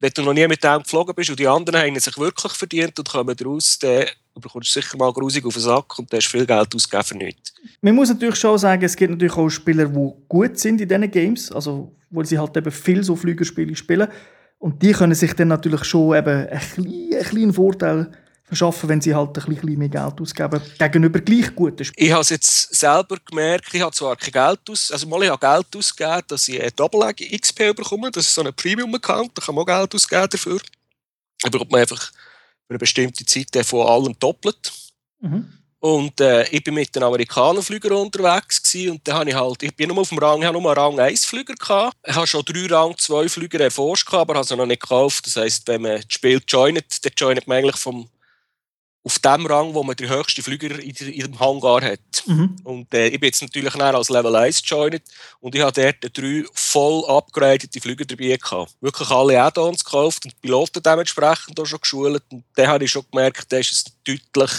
Wenn 0.00 0.10
du 0.14 0.22
noch 0.22 0.32
nie 0.32 0.48
mit 0.48 0.64
dem 0.64 0.82
geflogen 0.82 1.14
bist 1.14 1.28
und 1.28 1.38
die 1.38 1.46
anderen 1.46 1.78
haben 1.78 1.94
ihn 1.94 2.00
sich 2.00 2.16
wirklich 2.16 2.52
verdient 2.52 2.98
und 2.98 3.08
kommen 3.08 3.36
raus, 3.44 3.78
dann 3.80 4.06
bekommst 4.40 4.74
du 4.74 4.80
sicher 4.80 4.96
mal 4.96 5.12
grusig 5.12 5.44
auf 5.44 5.52
den 5.52 5.62
Sack 5.62 5.98
und 5.98 6.10
dann 6.10 6.18
hast 6.18 6.28
viel 6.28 6.46
Geld 6.46 6.74
ausgegeben 6.74 7.04
für 7.04 7.16
nichts. 7.16 7.54
Man 7.82 7.94
muss 7.94 8.08
natürlich 8.08 8.36
schon 8.36 8.56
sagen, 8.56 8.82
es 8.82 8.96
gibt 8.96 9.10
natürlich 9.10 9.36
auch 9.36 9.50
Spieler, 9.50 9.86
die 9.86 10.12
gut 10.26 10.58
sind 10.58 10.80
in 10.80 10.88
diesen 10.88 11.10
Games, 11.10 11.52
also 11.52 11.94
weil 12.08 12.24
sie 12.24 12.38
halt 12.38 12.56
eben 12.56 12.70
viel 12.70 13.04
so 13.04 13.14
Flügerspiele 13.14 13.76
spielen. 13.76 14.08
Und 14.58 14.82
die 14.82 14.92
können 14.92 15.14
sich 15.14 15.34
dann 15.34 15.48
natürlich 15.48 15.84
schon 15.84 16.16
eben 16.16 16.46
einen 16.48 17.24
kleinen 17.24 17.52
Vorteil 17.52 18.10
verschaffen, 18.50 18.88
wenn 18.88 19.00
sie 19.00 19.14
halt 19.14 19.38
ein 19.38 19.54
bisschen 19.54 19.78
mehr 19.78 19.88
Geld 19.88 20.20
ausgeben 20.20 20.60
gegenüber 20.76 21.20
gleich 21.20 21.54
guten 21.54 21.84
Spielern. 21.84 22.06
Ich 22.06 22.12
habe 22.12 22.22
es 22.22 22.30
jetzt 22.30 22.74
selber 22.74 23.16
gemerkt, 23.24 23.72
ich 23.72 23.80
habe 23.80 23.94
zwar 23.94 24.16
kein 24.16 24.32
Geld 24.32 24.60
aus, 24.68 24.90
also 24.90 25.06
mal 25.06 25.22
ich 25.22 25.30
habe 25.30 25.46
Geld 25.46 25.76
ausgegeben, 25.76 26.22
dass 26.26 26.48
ich 26.48 26.60
ein 26.60 26.70
Double 26.74 27.14
XP 27.14 27.76
bekomme, 27.76 28.10
das 28.10 28.26
ist 28.26 28.34
so 28.34 28.42
ein 28.42 28.52
Premium-Account, 28.52 29.38
da 29.38 29.42
kann 29.42 29.54
man 29.54 29.62
auch 29.62 29.66
Geld 29.66 29.94
ausgeben 29.94 30.28
dafür. 30.28 30.58
Da 31.42 31.48
bekommt 31.48 31.70
man 31.70 31.80
einfach 31.80 32.10
für 32.10 32.70
eine 32.70 32.78
bestimmte 32.78 33.24
Zeit 33.24 33.56
von 33.64 33.86
allem 33.86 34.18
doppelt. 34.18 34.72
Mhm. 35.20 35.52
Und 35.80 36.20
äh, 36.20 36.46
ich 36.50 36.62
bin 36.62 36.74
mit 36.74 36.94
den 36.94 37.02
Amerikanerflügern 37.02 37.92
unterwegs 37.92 38.62
gewesen, 38.62 38.90
und 38.92 39.08
dann 39.08 39.14
habe 39.16 39.30
ich 39.30 39.34
halt, 39.34 39.62
ich 39.62 39.74
bin 39.74 39.88
nur 39.88 39.98
auf 39.98 40.10
dem 40.10 40.18
Rang, 40.18 40.40
ich 40.40 40.46
habe 40.46 40.60
nur 40.60 40.70
einen 40.70 40.78
Rang 40.78 41.00
1 41.00 41.24
Flüger 41.24 41.54
gehabt. 41.54 41.96
Ich 42.06 42.14
habe 42.14 42.26
schon 42.26 42.44
drei 42.44 42.66
Rang 42.66 42.96
2 42.98 43.30
Flüger 43.30 43.60
erforscht, 43.60 44.12
aber 44.12 44.34
habe 44.34 44.46
sie 44.46 44.56
noch 44.56 44.66
nicht 44.66 44.82
gekauft. 44.82 45.26
Das 45.26 45.36
heisst, 45.36 45.66
wenn 45.68 45.82
man 45.82 45.96
das 45.96 46.04
Spiel 46.08 46.42
joint, 46.46 47.02
dann 47.02 47.12
joint 47.16 47.46
man 47.46 47.58
eigentlich 47.58 47.76
vom, 47.76 48.10
auf 49.02 49.18
dem 49.18 49.46
Rang, 49.46 49.72
wo 49.72 49.82
man 49.82 49.96
den 49.96 50.10
höchsten 50.10 50.42
Flüger 50.42 50.78
in, 50.78 50.94
in 50.94 51.20
dem 51.22 51.40
Hangar 51.40 51.82
hat. 51.82 52.00
Mhm. 52.26 52.56
Und 52.64 52.92
äh, 52.92 53.08
ich 53.08 53.18
bin 53.18 53.28
jetzt 53.28 53.40
natürlich 53.40 53.74
näher 53.74 53.94
als 53.94 54.10
Level 54.10 54.36
1 54.36 54.62
joined 54.64 55.02
und 55.40 55.54
ich 55.54 55.62
habe 55.62 55.72
dort 56.00 56.16
drei 56.16 56.44
voll 56.52 57.04
upgradete 57.06 57.80
Flüger 57.80 58.04
dabei 58.04 58.36
gehabt. 58.36 58.74
Wirklich 58.80 59.10
alle 59.10 59.42
Add-ons 59.42 59.84
gekauft 59.84 60.24
und 60.24 60.34
die 60.34 60.40
Piloten 60.40 60.82
dementsprechend 60.82 61.58
auch 61.58 61.66
schon 61.66 61.80
geschult. 61.80 62.22
Und 62.30 62.44
dann 62.54 62.68
habe 62.68 62.84
ich 62.84 62.90
schon 62.90 63.06
gemerkt, 63.10 63.50
da 63.50 63.56
ist 63.56 63.72
es 63.72 63.84
deutlich 64.04 64.50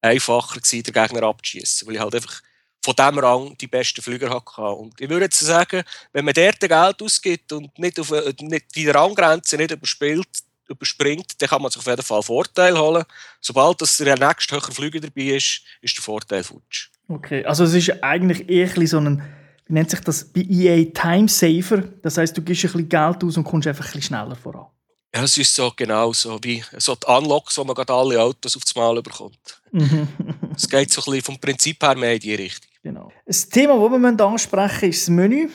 einfacher 0.00 0.60
gewesen, 0.60 0.82
den 0.82 0.94
Gegner 0.94 1.22
abzuschießen, 1.24 1.86
weil 1.86 1.96
ich 1.96 2.00
halt 2.00 2.14
einfach 2.14 2.42
von 2.82 2.94
diesem 2.94 3.18
Rang 3.18 3.56
die 3.58 3.66
besten 3.66 4.02
Flüger 4.02 4.30
hatte. 4.30 4.62
Und 4.62 4.98
ich 4.98 5.08
würde 5.08 5.26
jetzt 5.26 5.40
sagen, 5.40 5.82
wenn 6.12 6.24
man 6.24 6.34
dort 6.34 6.60
Geld 6.60 7.02
ausgibt 7.02 7.52
und 7.52 7.78
nicht, 7.78 7.98
auf, 8.00 8.10
äh, 8.12 8.32
nicht 8.40 8.74
die 8.74 8.88
Ranggrenze 8.88 9.56
nicht 9.56 9.70
überspielt, 9.70 10.28
überspringt, 10.68 11.40
dann 11.40 11.48
kann 11.48 11.62
man 11.62 11.70
sich 11.70 11.80
auf 11.80 11.86
jeden 11.86 12.02
Fall 12.02 12.22
Vorteil 12.22 12.78
holen. 12.78 13.04
Sobald 13.40 13.80
das 13.80 13.96
der 13.96 14.18
nächste 14.18 14.54
höhere 14.54 14.72
Flüger 14.72 15.00
dabei 15.00 15.36
ist, 15.36 15.62
ist 15.80 15.96
der 15.96 16.02
Vorteil 16.02 16.44
futsch. 16.44 16.90
Okay, 17.08 17.44
also 17.44 17.64
es 17.64 17.74
ist 17.74 18.02
eigentlich 18.02 18.48
eher 18.48 18.86
so 18.86 18.98
ein, 18.98 19.22
wie 19.66 19.72
nennt 19.74 19.90
sich 19.90 20.00
das, 20.00 20.24
bei 20.24 20.40
EA 20.40 20.84
Time 20.92 21.28
Saver. 21.28 21.82
Das 22.02 22.16
heißt, 22.16 22.36
du 22.36 22.42
gibst 22.42 22.64
ein 22.64 22.72
bisschen 22.72 22.88
Geld 22.88 23.24
aus 23.24 23.36
und 23.36 23.44
kommst 23.44 23.66
einfach 23.66 23.84
ein 23.84 23.92
bisschen 23.92 24.02
schneller 24.02 24.36
voran. 24.36 24.66
Ja, 25.14 25.22
es 25.22 25.38
ist 25.38 25.54
so 25.54 25.72
genau 25.76 26.12
so 26.12 26.38
wie 26.42 26.64
so 26.76 26.96
die 26.96 27.06
Unlocks, 27.06 27.56
wo 27.56 27.62
man 27.62 27.76
gerade 27.76 27.92
alle 27.92 28.20
Autos 28.20 28.56
aufs 28.56 28.74
Mal 28.74 29.00
bekommt. 29.00 29.62
Mhm. 29.70 30.08
Es 30.56 30.68
geht 30.68 30.90
so 30.90 31.02
ein 31.02 31.04
bisschen 31.04 31.22
vom 31.22 31.38
Prinzip 31.38 31.80
her 31.82 31.94
mehr 31.94 32.14
in 32.14 32.20
die 32.20 32.34
Richtung. 32.34 32.70
Genau. 32.82 33.12
Das 33.24 33.48
Thema, 33.48 33.74
das 33.74 34.00
wir 34.00 34.26
ansprechen 34.26 34.74
müssen, 34.74 34.90
ist 34.90 35.02
das 35.02 35.08
Menü. 35.08 35.48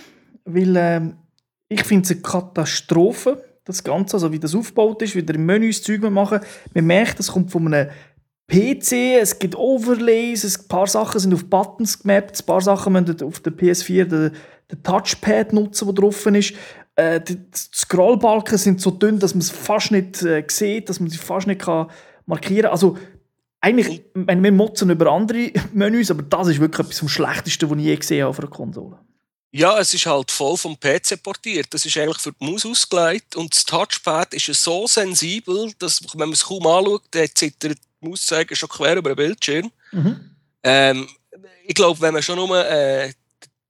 Weil 0.46 0.76
ähm, 0.78 1.18
ich 1.68 1.84
finde 1.84 2.06
es 2.06 2.12
eine 2.12 2.22
Katastrophe, 2.22 3.49
das 3.66 3.84
Ganze, 3.84 4.18
also 4.18 4.32
wie 4.32 4.40
das 4.40 4.56
aufgebaut 4.56 5.02
ist, 5.02 5.16
wie 5.16 5.24
der 5.24 5.36
im 5.36 5.46
Menü 5.46 5.68
das 5.68 5.84
Zeug 5.84 6.02
machen. 6.10 6.40
Man 6.74 6.86
merkt, 6.86 7.20
das 7.20 7.32
kommt 7.32 7.52
von 7.52 7.74
einem 7.74 7.90
PC, 8.50 9.20
es 9.22 9.38
gibt 9.38 9.56
Overlays, 9.56 10.44
ein 10.44 10.68
paar 10.68 10.88
Sachen 10.88 11.20
sind 11.20 11.34
auf 11.34 11.46
Buttons 11.46 12.00
gemappt, 12.00 12.42
ein 12.42 12.46
paar 12.46 12.62
Sachen 12.62 12.94
müssen 12.94 13.22
auf 13.24 13.40
der 13.42 13.54
PS4 13.54 14.06
den, 14.06 14.32
den 14.72 14.84
Touchpad 14.84 15.54
nutzen, 15.54 15.86
der 15.86 15.94
drauf 15.94 16.26
ist. 16.26 16.54
Äh, 16.96 17.22
die 17.22 17.40
Scrollbalken 17.56 18.58
sind 18.58 18.82
so 18.82 18.92
dünn, 18.92 19.20
dass 19.20 19.36
man 19.36 19.42
es 19.42 19.52
fast 19.52 19.92
nicht 19.92 20.24
äh, 20.24 20.44
sieht, 20.48 20.90
dass 20.90 21.00
man 21.00 21.10
sie 21.10 21.18
fast 21.18 21.48
nicht 21.48 21.62
kann 21.62 21.88
markieren 22.26 22.64
kann. 22.64 22.72
Also, 22.72 22.98
eigentlich, 23.62 24.04
wir 24.14 24.52
motzen 24.52 24.90
über 24.90 25.12
andere 25.12 25.52
Menüs, 25.74 26.10
aber 26.10 26.24
das 26.24 26.48
ist 26.48 26.60
wirklich 26.60 26.88
etwas 26.88 27.00
vom 27.00 27.10
Schlechtesten, 27.10 27.70
was 27.70 27.78
ich 27.78 27.84
je 27.84 27.96
gesehen 27.96 28.22
habe 28.22 28.30
auf 28.30 28.40
einer 28.40 28.50
Konsole. 28.50 28.98
Ja, 29.52 29.80
es 29.80 29.94
ist 29.94 30.06
halt 30.06 30.32
voll 30.32 30.58
vom 30.58 30.80
PC 30.80 31.22
portiert. 31.24 31.68
Das 31.72 31.86
ist 31.86 31.98
eigentlich 31.98 32.20
für 32.20 32.34
die 32.34 32.46
Maus 32.46 32.66
ausgelegt 32.66 33.36
und 33.36 33.56
das 33.56 33.66
Touchpad 33.66 34.34
ist 34.36 34.46
so 34.46 34.86
sensibel, 34.86 35.72
dass 35.80 36.04
wenn 36.14 36.20
man 36.30 36.34
es 36.34 36.46
kaum 36.46 36.68
anschaut, 36.68 37.04
dann 37.12 37.28
zittert 37.34 37.80
die 37.80 38.08
Mauszeiger 38.08 38.56
schon 38.56 38.70
quer 38.70 38.98
über 38.98 39.10
den 39.10 39.16
Bildschirm. 39.16 39.72
Ähm, 40.62 41.10
ich 41.66 41.74
glaube, 41.74 42.00
wenn 42.02 42.14
man 42.14 42.22
schon 42.22 42.36
nur 42.36 42.64
äh, 42.68 43.12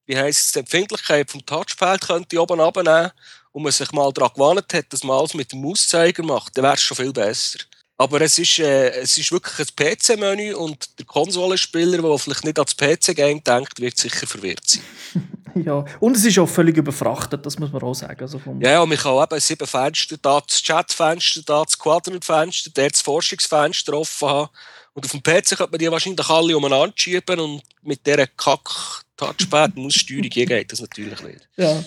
wie 0.09 0.17
heisst 0.17 0.47
es, 0.47 0.51
die 0.53 0.59
Empfindlichkeit 0.59 1.29
vom 1.29 1.45
Touchpad 1.45 2.01
könnte 2.01 2.41
oben 2.41 2.59
abnehmen 2.59 3.11
und 3.51 3.61
man 3.61 3.71
sich 3.71 3.91
mal 3.91 4.11
daran 4.11 4.33
gewandt 4.33 4.73
hat, 4.73 4.91
dass 4.91 5.03
man 5.03 5.17
alles 5.17 5.35
mit 5.35 5.51
dem 5.51 5.61
Mauszeiger 5.61 6.23
macht, 6.23 6.57
dann 6.57 6.63
wäre 6.63 6.73
es 6.73 6.81
schon 6.81 6.97
viel 6.97 7.13
besser. 7.13 7.59
Aber 7.99 8.19
es 8.21 8.39
ist, 8.39 8.57
äh, 8.59 9.01
es 9.01 9.17
ist 9.17 9.29
wirklich 9.29 9.59
ein 9.59 9.67
PC-Menü 9.75 10.53
und 10.53 10.97
der 10.97 11.05
Konsolenspieler, 11.05 12.01
der 12.01 12.17
vielleicht 12.17 12.45
nicht 12.45 12.57
ans 12.57 12.73
PC-Game 12.73 13.43
denkt, 13.43 13.81
wird 13.81 13.97
sicher 13.97 14.25
verwirrt 14.25 14.65
sein. 14.65 14.81
Ja, 15.55 15.83
und 15.99 16.15
es 16.15 16.23
ist 16.23 16.37
auch 16.37 16.47
völlig 16.47 16.77
überfrachtet, 16.77 17.43
das 17.43 17.57
muss 17.57 17.71
man 17.71 17.81
auch 17.81 17.95
sagen. 17.95 18.21
Also 18.21 18.37
vom 18.37 18.61
Ja, 18.61 18.69
ja, 18.69 18.85
man 18.85 18.97
kann 18.97 19.23
eben 19.23 19.39
sieben 19.41 19.67
Fenster, 19.67 20.15
da 20.21 20.39
das 20.47 20.61
Chatfenster, 20.61 21.41
da 21.43 21.65
das 21.65 21.77
Quadrantfenster, 21.77 22.69
dort 22.71 22.93
das 22.93 23.01
Forschungsfenster 23.01 23.93
offen 23.93 24.29
haben. 24.29 24.49
Und 24.93 25.05
auf 25.05 25.11
dem 25.11 25.23
PC 25.23 25.57
könnte 25.57 25.71
man 25.71 25.79
die 25.79 25.91
wahrscheinlich 25.91 26.29
alle 26.29 26.55
umeinander 26.55 26.93
schieben 26.95 27.39
und 27.39 27.63
mit 27.81 28.05
dieser 28.05 28.27
Kack-Touchpad-Maussteuerung 28.27 30.29
hier 30.31 30.45
geht 30.45 30.71
das 30.71 30.81
natürlich 30.81 31.21
nicht. 31.23 31.49
Ja. 31.57 31.83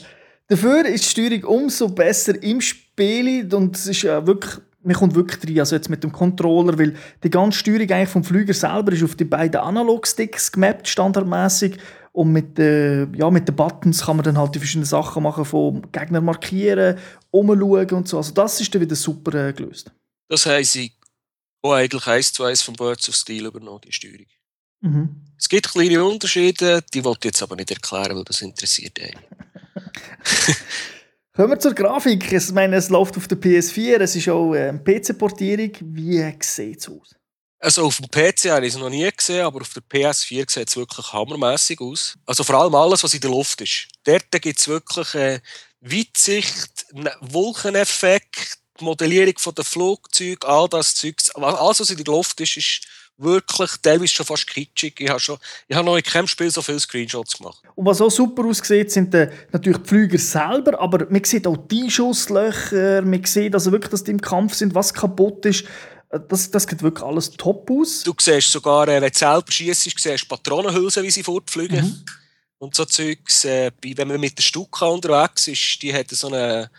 Dafür 0.49 0.85
ist 0.85 1.05
die 1.05 1.11
Steuerung 1.11 1.63
umso 1.63 1.89
besser 1.89 2.43
im 2.43 2.61
Spiel 2.61 3.49
und 3.55 3.77
es 3.77 3.87
ist 3.87 4.03
ja 4.03 4.27
wirklich, 4.27 4.61
man 4.83 4.97
kommt 4.97 5.15
wirklich 5.15 5.45
rein, 5.49 5.61
also 5.61 5.77
jetzt 5.77 5.89
mit 5.89 6.03
dem 6.03 6.13
Controller, 6.13 6.79
weil 6.79 6.97
die 7.23 7.31
ganze 7.31 7.59
Steuerung 7.59 7.91
eigentlich 7.91 8.09
vom 8.09 8.25
Flüger 8.25 8.55
selber 8.55 8.93
ist 8.93 9.03
auf 9.03 9.15
die 9.15 9.25
beiden 9.25 9.61
Analog-Sticks 9.61 10.53
gemappt, 10.53 10.89
standardmäßig 10.89 11.79
und 12.13 12.33
mit, 12.33 12.59
äh, 12.59 13.05
ja, 13.17 13.31
mit 13.31 13.49
den 13.49 13.57
Buttons 13.57 14.03
kann 14.05 14.17
man 14.17 14.25
dann 14.25 14.39
halt 14.39 14.55
die 14.55 14.59
verschiedenen 14.59 14.87
Sachen 14.87 15.23
machen, 15.23 15.45
von 15.45 15.91
Gegner 15.93 16.21
markieren, 16.21 16.99
umschauen 17.31 17.91
und 17.91 18.09
so. 18.09 18.19
Also 18.19 18.33
das 18.33 18.61
ist 18.61 18.75
dann 18.75 18.83
wieder 18.83 18.97
super 18.97 19.49
äh, 19.49 19.53
gelöst. 19.53 19.91
Das 20.29 20.47
haben 20.47 20.65
sie 20.65 20.93
auch 21.63 21.73
eigentlich 21.73 22.07
eins 22.07 22.33
zu 22.33 22.45
eins 22.45 22.63
von 22.63 22.75
Birds 22.75 23.09
of 23.09 23.15
Steel 23.15 23.47
übernommen, 23.47 23.81
die 23.85 23.93
Steuerung. 23.93 24.27
Mhm. 24.81 25.17
Es 25.39 25.49
gibt 25.49 25.71
kleine 25.71 26.05
Unterschiede, 26.05 26.83
die 26.93 27.05
wollte 27.05 27.21
ich 27.21 27.25
jetzt 27.33 27.43
aber 27.43 27.57
nicht 27.57 27.71
erklären, 27.71 28.17
weil 28.17 28.25
das 28.25 28.43
interessiert 28.43 28.99
einen. 29.01 29.19
Kommen 31.35 31.49
wir 31.49 31.59
zur 31.59 31.73
Grafik. 31.73 32.31
Ich 32.31 32.53
meine, 32.53 32.77
es 32.77 32.91
läuft 32.91 33.17
auf 33.17 33.27
der 33.27 33.39
PS4, 33.41 34.01
es 34.01 34.15
ist 34.17 34.29
auch 34.29 34.53
eine 34.53 34.79
PC-Portierung. 34.79 35.71
Wie 35.81 36.23
sieht 36.41 36.81
es 36.81 36.89
aus? 36.91 37.15
Also 37.59 37.87
auf 37.87 37.97
dem 37.97 38.11
PC 38.11 38.51
habe 38.51 38.67
ich 38.67 38.75
es 38.75 38.79
noch 38.79 38.91
nie 38.91 39.11
gesehen, 39.11 39.47
aber 39.47 39.63
auf 39.63 39.73
der 39.73 39.83
PS4 39.83 40.51
sieht 40.51 40.69
es 40.69 40.77
wirklich 40.77 41.11
hammermäßig 41.11 41.81
aus. 41.81 42.19
Also 42.27 42.45
vor 42.45 42.57
allem 42.57 42.75
alles, 42.75 43.03
was 43.03 43.15
in 43.15 43.21
der 43.21 43.31
Luft 43.31 43.63
ist. 43.63 43.89
Dort 44.05 44.31
gibt 44.31 44.59
es 44.59 44.69
wirklich 44.69 45.15
äh, 45.15 45.41
Weitsicht, 45.81 46.85
Wolkeneffekt, 47.21 48.59
Modellierung 48.81 49.35
der 49.57 49.65
Flugzeuge, 49.65 50.47
all 50.47 50.69
das 50.69 50.95
Zeug. 50.95 51.17
Alles, 51.37 51.81
was 51.81 51.89
in 51.89 51.97
der 51.97 52.13
Luft 52.13 52.39
ist, 52.43 52.59
ist 52.59 52.81
wirklich 53.19 53.71
teilweise 53.83 54.13
schon 54.13 54.27
fast 54.27 54.47
kitschig. 54.47 54.95
Ich 54.99 55.09
habe, 55.09 55.21
schon, 55.21 55.39
ich 55.69 55.77
habe 55.77 55.87
noch 55.87 55.97
in 55.97 56.03
keinem 56.03 56.27
Spiel 56.27 56.51
so 56.51 56.63
viele 56.63 56.81
Screenshots 56.81 57.39
gemacht. 57.39 57.63
Und 57.75 57.87
was 57.87 58.01
auch 58.01 58.11
super 58.11 58.45
aussieht, 58.45 58.91
sind 58.91 59.15
äh, 59.15 59.31
natürlich 59.53 59.79
die 59.83 59.89
Flüger 59.89 60.19
selber, 60.19 60.81
aber 60.81 61.07
man 61.09 61.23
sieht 61.25 61.47
auch 61.47 61.57
die 61.57 61.91
Schusslöcher, 61.91 63.03
man 63.03 63.25
sieht 63.25 63.55
also 63.55 63.71
wirklich, 63.71 63.91
dass 63.91 64.05
die 64.05 64.11
im 64.13 64.21
Kampf 64.21 64.55
sind, 64.55 64.75
was 64.75 64.93
kaputt 64.93 65.47
ist. 65.47 65.65
Äh, 66.11 66.21
Das, 66.29 66.51
das 66.51 66.65
sieht 66.65 66.83
wirklich 66.83 67.05
alles 67.05 67.31
top 67.31 67.71
aus. 67.71 68.03
Du 68.03 68.13
siehst 68.21 68.51
sogar, 68.51 68.89
äh, 68.89 69.01
wenn 69.01 69.11
du 69.11 69.19
selber 69.19 69.51
schießt, 69.51 69.83
siehst 69.83 70.25
du 70.25 70.29
Patronenhülsen, 70.29 71.03
wie 71.05 71.11
sie 71.11 71.23
fortfliegen. 71.23 71.85
Mhm. 71.85 72.05
Und 72.59 72.75
so 72.77 72.85
Zeugs. 72.85 73.45
Wenn 73.45 74.09
man 74.09 74.21
mit 74.21 74.39
der 74.39 74.43
Stuka 74.43 74.87
unterwegs 74.87 75.49
ist, 75.49 75.83
die 75.83 75.93
hat 75.93 76.11
so 76.11 76.29
eine, 76.29 76.71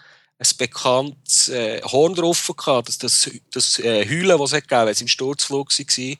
ein 0.43 0.57
bekanntes 0.57 1.49
äh, 1.49 1.81
Horn 1.83 2.15
drauf 2.15 2.51
gehabt. 2.55 2.89
Das, 2.89 2.97
das, 2.97 3.31
das 3.51 3.79
äh, 3.79 4.05
Heulen, 4.07 4.37
das 4.37 4.51
es 4.51 4.53
hat 4.53 4.67
gegeben, 4.67 4.87
wenn 4.87 4.95
sie 4.95 5.03
im 5.03 5.07
Sturzflug 5.07 5.69
war. 5.69 6.15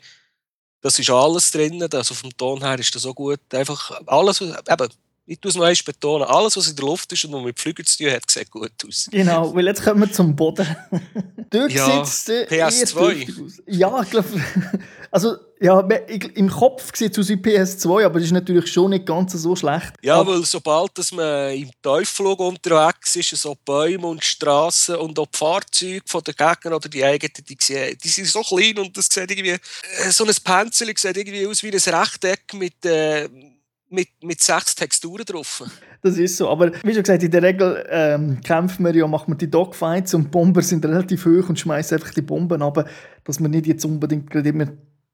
Das 0.82 1.00
ist 1.00 1.10
alles 1.10 1.52
drin. 1.52 1.88
Also 1.92 2.14
vom 2.14 2.36
Ton 2.36 2.62
her 2.62 2.78
ist 2.80 2.94
das 2.94 3.04
so 3.04 3.14
gut. 3.14 3.40
Einfach 3.54 3.92
alles, 4.06 4.42
eben, 4.42 4.90
ich 5.26 5.40
tue 5.40 5.50
es 5.50 5.56
noch 5.56 5.64
einmal 5.64 5.76
betonen, 5.86 6.28
alles, 6.28 6.58
was 6.58 6.68
in 6.70 6.76
der 6.76 6.86
Luft 6.86 7.12
ist 7.14 7.24
und 7.26 7.34
was 7.34 7.44
mit 7.44 7.60
Flügen 7.60 7.86
zu 7.86 7.98
tun 7.98 8.12
hat, 8.12 8.30
sieht 8.30 8.52
gut 8.52 8.72
aus. 8.88 9.08
Genau, 9.12 9.56
weil 9.56 9.66
jetzt 9.68 9.84
kommen 9.84 10.02
wir 10.02 10.12
zum 10.12 10.36
Boden. 10.36 10.68
Dort 11.50 11.72
Ja, 11.72 12.04
äh, 12.28 12.56
eher 12.56 12.70
PS2. 12.70 12.94
dürftig 13.16 13.36
aus. 13.42 13.52
Ja, 13.68 14.02
ich 14.02 14.10
glaube, 14.10 14.28
also 15.12 15.36
ja, 15.62 15.80
im 15.80 16.50
Kopf 16.50 16.94
sieht 16.94 17.14
es 17.14 17.20
aus 17.20 17.30
wie 17.30 17.36
PS2, 17.36 18.04
aber 18.04 18.20
es 18.20 18.26
ist 18.26 18.32
natürlich 18.34 18.70
schon 18.70 18.90
nicht 18.90 19.06
ganz 19.06 19.32
so 19.32 19.56
schlecht. 19.56 19.94
Ja, 20.02 20.16
Aber- 20.20 20.34
weil 20.36 20.46
sobald 20.46 20.98
dass 20.98 21.14
man 21.14 21.54
im 21.54 21.70
Teufellug 21.82 22.40
unterwegs 22.42 23.16
ist, 23.16 23.30
so 23.30 23.56
Bäume 23.64 24.08
und 24.08 24.24
Straßen 24.26 24.96
und 24.98 25.18
auch 25.20 25.28
die 25.28 25.38
Fahrzeuge 25.38 26.02
von 26.06 26.22
den 26.24 26.36
Gegnern 26.36 26.74
oder 26.74 26.90
die 26.90 27.04
eigenen, 27.06 27.32
die, 27.48 27.58
sehen- 27.62 27.98
die 28.04 28.10
sind 28.10 28.28
so 28.28 28.42
klein 28.42 28.78
und 28.80 28.98
das 28.98 29.06
sieht 29.10 29.32
irgendwie, 29.32 29.52
äh, 29.52 30.10
so 30.12 30.26
ein 30.26 30.36
Pencil 30.44 30.94
sieht 30.98 31.16
irgendwie 31.16 31.48
aus 31.48 31.64
wie 31.64 31.72
ein 31.72 31.80
Rechteck 31.96 32.54
mit, 32.56 32.84
äh, 32.86 33.30
mit, 33.94 34.10
mit 34.22 34.42
sechs 34.42 34.76
Texturen 34.76 35.24
drauf. 35.24 35.64
Das 36.02 36.18
ist 36.18 36.38
so. 36.38 36.50
Aber 36.50 36.72
wie 36.84 36.94
schon 36.94 37.04
gesagt, 37.04 37.24
in 37.24 37.32
der 37.32 37.44
Regel 37.44 37.86
ähm, 37.90 38.42
kämpfen 38.42 38.84
wir 38.86 38.96
ja, 38.96 39.08
macht 39.08 39.28
man 39.30 39.38
die 39.38 39.50
Dogfights 39.50 40.14
und 40.16 40.26
die 40.26 40.30
Bomber 40.30 40.62
sind 40.62 40.84
relativ 40.86 41.26
hoch 41.26 41.48
und 41.48 41.60
schmeißen 41.60 41.98
einfach 41.98 42.14
die 42.14 42.22
Bomben 42.22 42.62
ab, 42.62 42.90
dass 43.24 43.40
man 43.40 43.52
nicht 43.52 43.68
jetzt 43.68 43.86
unbedingt 43.86 44.30
gerade 44.30 44.50
immer 44.50 44.68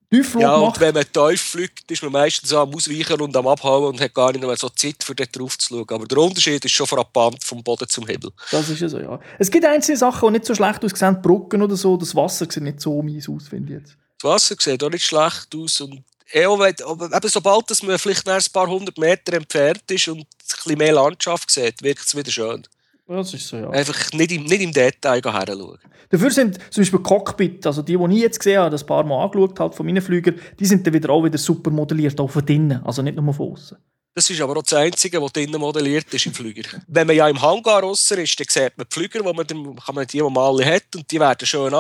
Tiefflug 0.10 0.42
Ja, 0.42 0.56
und 0.56 0.80
wenn 0.80 0.94
man 0.94 1.04
tief 1.12 1.42
fliegt, 1.42 1.92
ist 1.92 2.02
man 2.02 2.12
meistens 2.12 2.52
am 2.52 2.74
Ausweichen 2.74 3.22
und 3.22 3.36
am 3.38 3.46
Abhauen 3.46 3.94
und 3.94 4.02
hat 4.02 4.13
gar 4.13 4.32
nicht 4.32 4.44
mehr 4.44 4.56
so 4.56 4.70
Zeit, 4.70 5.04
für 5.04 5.13
dort 5.13 5.38
drauf 5.38 5.58
zu 5.58 5.68
schauen. 5.68 5.86
Aber 5.89 6.08
der 6.08 6.18
Unterschied 6.18 6.65
ist 6.65 6.72
schon 6.72 6.88
frappant 6.88 7.44
vom 7.44 7.62
Boden 7.62 7.88
zum 7.88 8.08
Himmel. 8.08 8.32
Das 8.50 8.70
ist 8.70 8.80
ja 8.80 8.89
so, 8.89 9.00
ja. 9.00 9.20
Es 9.38 9.52
gibt 9.52 9.65
einzelne 9.65 9.98
Sachen, 9.98 10.28
die 10.28 10.39
nicht 10.39 10.46
so 10.46 10.56
schlecht 10.56 10.84
aussehen, 10.84 11.22
Brücken 11.22 11.62
oder 11.62 11.76
so. 11.76 11.96
Das 11.96 12.15
Wasser 12.15 12.48
sieht 12.50 12.63
nicht 12.63 12.82
so 12.82 13.04
mies 13.04 13.30
aus, 13.30 13.50
finde 13.50 13.74
ich 13.74 13.80
jetzt. 13.82 13.98
Das 14.20 14.32
Wasser 14.32 14.56
sieht 14.58 14.84
auch 14.84 14.89
nicht 14.89 15.06
schlecht 15.06 15.56
aus. 15.56 15.82
Und 15.82 16.02
ja, 16.34 16.52
eben 16.52 17.30
sobald 17.30 17.70
dass 17.70 17.84
man 17.84 17.98
vielleicht 17.98 18.28
ein 18.28 18.42
paar 18.54 18.68
hundert 18.68 18.98
Meter 18.98 19.34
entfernt 19.34 19.89
ist 19.89 20.08
und 20.08 20.20
ein 20.20 20.26
bisschen 20.39 20.78
mehr 20.78 20.94
Landschaft 20.94 21.50
sieht, 21.52 21.82
wirkt 21.82 22.06
es 22.06 22.15
wieder 22.15 22.32
schön. 22.32 22.63
Das 23.08 23.34
ist 23.34 23.48
so, 23.48 23.58
ja. 23.58 23.70
Einfach 23.72 24.12
nicht 24.13 24.32
im, 24.32 24.44
nicht 24.44 24.62
im 24.62 24.72
Detail 24.72 25.22
heranschauen. 25.24 25.80
Dafür 26.10 26.32
sind 26.32 26.60
zum 26.72 26.82
Beispiel 26.82 27.00
Cockpit, 27.00 27.65
also 27.65 27.82
die, 27.82 27.98
die 27.98 28.15
ich 28.15 28.22
jetzt 28.22 28.39
gesehen 28.39 28.60
habe, 28.60 28.70
das 28.70 28.86
paar 28.86 29.04
Mal 29.04 29.24
angeschaut 29.24 29.60
habe 29.60 29.76
von 29.76 29.86
meinen 29.86 30.02
Flügern, 30.02 30.39
die 30.60 30.65
sind 30.65 30.86
dann 30.86 30.94
wieder 30.94 31.10
auch 31.10 31.24
wieder 31.24 31.38
super 31.38 31.72
modelliert, 31.72 32.20
auch 32.20 32.30
von 32.30 32.46
drinnen, 32.46 32.84
also 32.84 33.02
nicht 33.02 33.15
nur 33.15 33.34
von 33.34 33.52
außen. 33.52 33.78
Das 34.13 34.30
ist 34.30 34.42
aber 34.42 34.58
auch 34.58 34.63
das 34.63 34.74
Einzige, 34.74 35.22
was 35.22 35.32
drinnen 35.32 35.60
modelliert 35.60 36.13
ist 36.13 36.26
im 36.26 36.34
Flüger. 36.34 36.68
Wenn 36.88 37.08
man 37.08 37.15
ja 37.15 37.28
im 37.30 37.42
Hangar 37.42 37.82
raus 37.82 38.12
ist, 38.12 38.39
dann 38.39 38.46
sieht 38.48 38.78
man 38.78 38.88
die 38.89 38.94
Flüger, 38.94 39.20
die 39.20 39.34
man, 39.34 39.48
die, 39.48 40.08
die 40.08 40.22
man 40.22 40.38
alle 40.38 40.65
hat, 40.65 40.96
und 40.96 41.10
die 41.12 41.20
werden 41.20 41.46
schön 41.46 41.74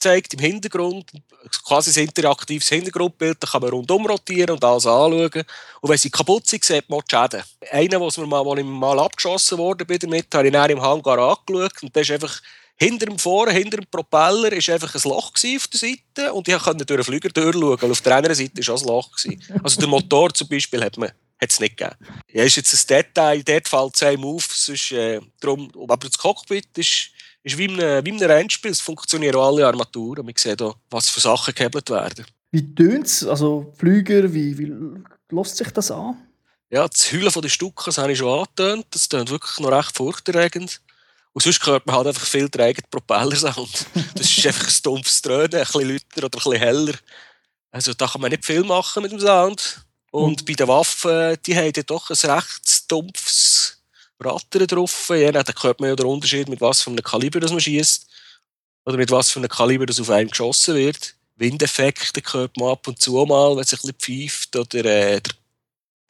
angezeigt 0.00 0.34
im 0.34 0.40
Hintergrund. 0.40 1.10
Quasi 1.64 1.98
ein 1.98 2.06
interaktives 2.06 2.68
Hintergrundbild, 2.68 3.38
da 3.40 3.46
kann 3.46 3.62
man 3.62 3.70
rundum 3.70 4.06
rotieren 4.06 4.50
und 4.50 4.64
alles 4.64 4.86
anschauen. 4.86 5.44
Und 5.80 5.90
wenn 5.90 5.98
sie 5.98 6.10
kaputt 6.10 6.46
sind, 6.46 6.64
sieht 6.64 6.88
man 6.88 7.00
die 7.00 7.16
Schäden. 7.16 7.42
Einer, 7.70 8.00
was 8.00 8.16
mir 8.18 8.26
mal, 8.26 8.58
ich 8.58 8.64
mal 8.64 8.98
abgeschossen 8.98 9.58
wurde 9.58 9.84
habe 9.84 9.94
ich 9.94 10.28
dann 10.28 10.70
im 10.70 10.82
Hangar 10.82 11.18
angeschaut 11.18 11.82
und 11.82 11.96
das 11.96 12.02
ist 12.02 12.10
einfach 12.12 12.40
hinter 12.76 13.06
dem 13.06 13.18
Vorn, 13.18 13.50
hinter 13.50 13.76
dem 13.76 13.86
Propeller, 13.90 14.52
ist 14.52 14.70
einfach 14.70 14.94
ein 14.94 15.02
Loch 15.04 15.32
auf 15.32 15.68
der 15.68 15.78
Seite 15.78 16.32
und 16.32 16.48
ich 16.48 16.58
konnte 16.58 16.86
durch 16.86 17.00
den 17.00 17.04
Flüger 17.04 17.28
durchschauen, 17.28 17.80
weil 17.80 17.90
auf 17.90 18.00
der 18.00 18.16
anderen 18.16 18.36
Seite 18.36 18.66
war 18.66 18.74
auch 18.74 18.80
ein 18.80 18.88
Loch. 18.88 19.62
Also 19.62 19.80
der 19.80 19.88
Motor 19.88 20.32
zum 20.32 20.48
Beispiel 20.48 20.82
hat 20.82 20.96
man 20.96 21.10
hat 21.40 21.50
es 21.50 21.60
nicht 21.60 21.78
gegeben. 21.78 21.96
Ja, 22.32 22.44
ist 22.44 22.56
jetzt 22.56 22.74
ein 22.74 22.86
Detail, 22.86 23.42
dort 23.42 23.68
fällt 23.68 23.94
es 23.94 24.02
einem 24.02 24.24
auf, 24.24 24.44
sonst, 24.52 24.92
äh, 24.92 25.20
drum, 25.40 25.72
aber 25.74 25.96
das 25.96 26.18
Cockpit 26.18 26.76
ist, 26.76 27.12
ist 27.42 27.56
wie 27.58 27.64
in 27.66 27.80
einem, 27.80 28.04
wie 28.04 28.10
in 28.10 28.16
einem 28.22 28.30
Rennspiel, 28.30 28.70
es 28.70 28.80
funktionieren 28.80 29.36
alle 29.40 29.66
Armaturen, 29.66 30.24
man 30.24 30.34
sieht 30.36 30.60
auch, 30.62 30.76
was 30.90 31.08
für 31.08 31.20
Sachen 31.20 31.54
gehebelt 31.54 31.88
werden. 31.90 32.26
Wie 32.50 32.74
tönt 32.74 33.06
es? 33.06 33.24
Also 33.24 33.72
Flüger, 33.76 34.32
wie, 34.34 34.58
wie 34.58 34.72
lässt 35.30 35.56
sich 35.56 35.70
das 35.70 35.90
an? 35.90 36.16
Ja, 36.70 36.86
das 36.86 37.12
Heulen 37.12 37.30
von 37.30 37.42
den 37.42 37.50
Stucken, 37.50 37.84
das 37.86 37.98
habe 37.98 38.12
ich 38.12 38.18
schon 38.18 38.38
angetönt, 38.38 38.86
das 38.90 39.08
tönt 39.08 39.30
wirklich 39.30 39.58
noch 39.58 39.72
recht 39.72 39.96
furchterregend. 39.96 40.80
Und 41.32 41.42
sonst 41.42 41.64
hört 41.64 41.86
man 41.86 41.96
halt 41.96 42.08
einfach 42.08 42.26
viel 42.26 42.48
eigenen 42.58 42.90
Propellersound. 42.90 43.86
Das 44.14 44.30
ist 44.36 44.46
einfach 44.46 44.66
ein 44.68 44.82
dumpfes 44.82 45.22
Dröhnen, 45.22 45.54
ein 45.54 45.60
bisschen 45.60 45.88
lauter 45.88 46.26
oder 46.26 46.26
ein 46.26 46.30
bisschen 46.30 46.58
heller. 46.58 46.94
Also 47.70 47.94
da 47.94 48.06
kann 48.08 48.20
man 48.20 48.30
nicht 48.30 48.44
viel 48.44 48.64
machen 48.64 49.02
mit 49.02 49.12
dem 49.12 49.20
Sound. 49.20 49.84
Und 50.10 50.40
Mhm. 50.40 50.44
bei 50.44 50.52
den 50.54 50.66
Waffen, 50.68 51.36
die 51.46 51.56
haben 51.56 51.72
doch 51.86 52.10
ein 52.10 52.30
recht 52.30 52.90
dumpfes 52.90 53.49
Rattern 54.20 54.66
drauf. 54.66 55.10
Ja, 55.14 55.32
dann 55.32 55.44
hört 55.60 55.80
man 55.80 55.90
ja 55.90 55.96
den 55.96 56.06
Unterschied, 56.06 56.48
mit 56.48 56.60
was 56.60 56.82
für 56.82 56.90
einem 56.90 57.02
Kaliber 57.02 57.40
das 57.40 57.50
man 57.50 57.60
schießt. 57.60 58.06
Oder 58.84 58.96
mit 58.96 59.10
was 59.10 59.30
für 59.30 59.38
einem 59.38 59.48
Kaliber 59.48 59.86
das 59.86 60.00
auf 60.00 60.10
einem 60.10 60.30
geschossen 60.30 60.74
wird. 60.74 61.14
Windeffekte 61.36 62.22
hört 62.32 62.56
man 62.56 62.70
ab 62.70 62.86
und 62.86 63.00
zu 63.00 63.12
mal, 63.24 63.56
wenn 63.56 63.62
es 63.62 63.72
ein 63.72 63.78
bisschen 63.78 64.28
pfeift. 64.28 64.56
Oder 64.56 64.78
äh, 64.78 65.20
der, 65.20 65.34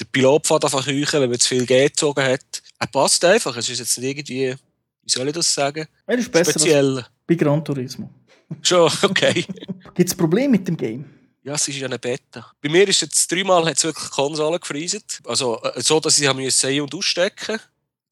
der 0.01 0.05
Pilot 0.11 0.46
fährt 0.46 0.64
einfach 0.64 0.87
heuchen, 0.87 1.20
wenn 1.20 1.31
man 1.31 1.38
zu 1.38 1.49
viel 1.49 1.66
G 1.66 1.88
gezogen 1.88 2.25
hat. 2.25 2.62
Er 2.79 2.87
passt 2.87 3.25
einfach. 3.25 3.57
Es 3.57 3.68
ist 3.68 3.79
jetzt 3.79 3.99
nicht 3.99 4.29
irgendwie, 4.31 4.57
wie 5.03 5.11
soll 5.11 5.29
ich 5.29 5.35
das 5.35 5.53
sagen? 5.53 5.87
Das 6.07 6.18
ist 6.18 6.33
besser 6.33 6.53
Speziell. 6.53 7.05
bei 7.27 7.35
Gran 7.35 7.64
Turismo. 7.64 8.11
Schon, 8.62 8.90
okay. 9.03 9.44
Gibt 9.94 10.09
es 10.09 10.14
Probleme 10.14 10.49
mit 10.49 10.66
dem 10.66 10.77
Game? 10.77 11.05
Ja, 11.42 11.55
es 11.55 11.68
ist 11.68 11.77
ja 11.77 11.87
eine 11.87 11.99
Beta. 11.99 12.53
Bei 12.61 12.68
mir 12.68 12.87
ist 12.87 13.01
jetzt 13.01 13.31
dreimal 13.31 13.64
hat's 13.64 13.85
wirklich 13.85 14.05
die 14.05 14.11
Konsole 14.11 14.59
gefreezet. 14.59 15.20
Also 15.25 15.62
äh, 15.62 15.81
so, 15.81 16.01
dass 16.01 16.18
ich 16.18 16.33
müssen 16.35 16.68
ein- 16.68 16.81
und 16.81 16.94
ausstecken 16.94 17.61